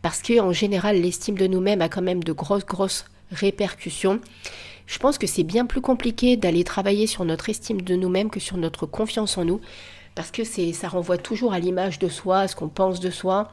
parce 0.00 0.22
que 0.22 0.40
en 0.40 0.52
général 0.52 1.00
l'estime 1.00 1.36
de 1.36 1.46
nous-mêmes 1.46 1.82
a 1.82 1.88
quand 1.88 2.02
même 2.02 2.24
de 2.24 2.32
grosses 2.32 2.66
grosses 2.66 3.04
répercussions. 3.30 4.20
Je 4.86 4.98
pense 4.98 5.16
que 5.16 5.26
c'est 5.26 5.44
bien 5.44 5.64
plus 5.64 5.80
compliqué 5.80 6.36
d'aller 6.36 6.64
travailler 6.64 7.06
sur 7.06 7.24
notre 7.24 7.48
estime 7.48 7.80
de 7.82 7.94
nous-mêmes 7.94 8.30
que 8.30 8.40
sur 8.40 8.56
notre 8.56 8.86
confiance 8.86 9.38
en 9.38 9.44
nous 9.44 9.60
parce 10.14 10.30
que 10.30 10.44
ça 10.44 10.88
renvoie 10.88 11.18
toujours 11.18 11.52
à 11.52 11.58
l'image 11.58 11.98
de 11.98 12.08
soi, 12.08 12.40
à 12.40 12.48
ce 12.48 12.56
qu'on 12.56 12.68
pense 12.68 13.00
de 13.00 13.10
soi. 13.10 13.50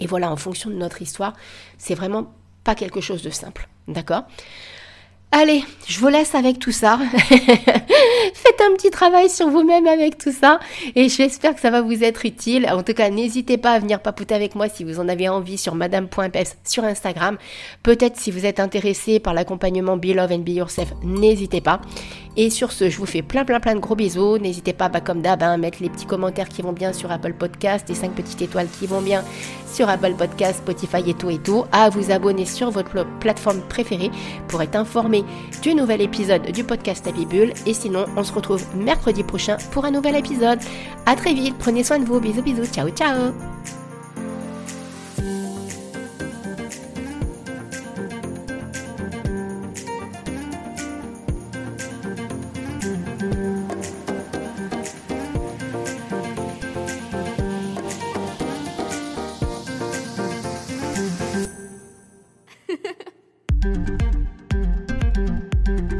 Et 0.00 0.06
voilà, 0.06 0.32
en 0.32 0.36
fonction 0.36 0.70
de 0.70 0.74
notre 0.74 1.02
histoire, 1.02 1.34
c'est 1.78 1.94
vraiment 1.94 2.32
pas 2.64 2.74
quelque 2.74 3.00
chose 3.00 3.22
de 3.22 3.30
simple. 3.30 3.68
D'accord? 3.86 4.24
Allez, 5.32 5.62
je 5.86 6.00
vous 6.00 6.08
laisse 6.08 6.34
avec 6.34 6.58
tout 6.58 6.72
ça. 6.72 6.98
Faites 8.34 8.60
un 8.60 8.74
petit 8.74 8.90
travail 8.90 9.28
sur 9.30 9.48
vous-même 9.48 9.86
avec 9.86 10.18
tout 10.18 10.32
ça 10.32 10.60
et 10.94 11.08
j'espère 11.08 11.54
que 11.54 11.60
ça 11.60 11.70
va 11.70 11.80
vous 11.80 12.04
être 12.04 12.26
utile. 12.26 12.66
En 12.70 12.82
tout 12.82 12.94
cas, 12.94 13.10
n'hésitez 13.10 13.58
pas 13.58 13.72
à 13.72 13.78
venir 13.78 14.00
papoter 14.00 14.34
avec 14.34 14.54
moi 14.54 14.68
si 14.68 14.84
vous 14.84 15.00
en 15.00 15.08
avez 15.08 15.28
envie 15.28 15.58
sur 15.58 15.74
madame.peps 15.74 16.56
sur 16.64 16.84
Instagram. 16.84 17.38
Peut-être 17.82 18.16
si 18.16 18.30
vous 18.30 18.46
êtes 18.46 18.60
intéressé 18.60 19.20
par 19.20 19.34
l'accompagnement 19.34 19.96
Be 19.96 20.14
Love 20.14 20.32
and 20.32 20.38
Be 20.38 20.50
Yourself, 20.50 20.92
n'hésitez 21.02 21.60
pas. 21.60 21.80
Et 22.36 22.48
sur 22.48 22.70
ce, 22.70 22.88
je 22.88 22.96
vous 22.96 23.06
fais 23.06 23.22
plein 23.22 23.44
plein 23.44 23.60
plein 23.60 23.74
de 23.74 23.80
gros 23.80 23.96
bisous. 23.96 24.38
N'hésitez 24.38 24.72
pas, 24.72 24.88
bah, 24.88 25.00
comme 25.00 25.20
d'hab, 25.20 25.42
à 25.42 25.48
hein, 25.48 25.56
mettre 25.56 25.78
les 25.82 25.88
petits 25.88 26.06
commentaires 26.06 26.48
qui 26.48 26.62
vont 26.62 26.72
bien 26.72 26.92
sur 26.92 27.10
Apple 27.10 27.34
Podcast, 27.34 27.86
les 27.88 27.94
5 27.94 28.12
petites 28.12 28.40
étoiles 28.40 28.68
qui 28.78 28.86
vont 28.86 29.00
bien 29.00 29.24
sur 29.70 29.88
Apple 29.88 30.14
Podcast, 30.16 30.58
Spotify 30.58 31.08
et 31.08 31.14
tout 31.14 31.30
et 31.30 31.38
tout. 31.38 31.64
À 31.72 31.90
vous 31.90 32.12
abonner 32.12 32.46
sur 32.46 32.70
votre 32.70 33.04
plateforme 33.18 33.60
préférée 33.68 34.10
pour 34.48 34.62
être 34.62 34.76
informé 34.76 35.24
du 35.62 35.74
nouvel 35.74 36.02
épisode 36.02 36.50
du 36.52 36.62
podcast 36.62 37.06
Happy 37.06 37.26
Bull. 37.26 37.52
Et 37.66 37.74
sinon, 37.74 38.06
on 38.16 38.24
se 38.24 38.32
retrouve 38.32 38.64
mercredi 38.74 39.22
prochain 39.22 39.56
pour 39.72 39.84
un 39.84 39.90
nouvel 39.90 40.16
épisode. 40.16 40.58
À 41.06 41.16
très 41.16 41.34
vite, 41.34 41.56
prenez 41.58 41.84
soin 41.84 41.98
de 41.98 42.04
vous. 42.04 42.20
Bisous 42.20 42.42
bisous, 42.42 42.66
ciao 42.66 42.88
ciao 42.90 43.32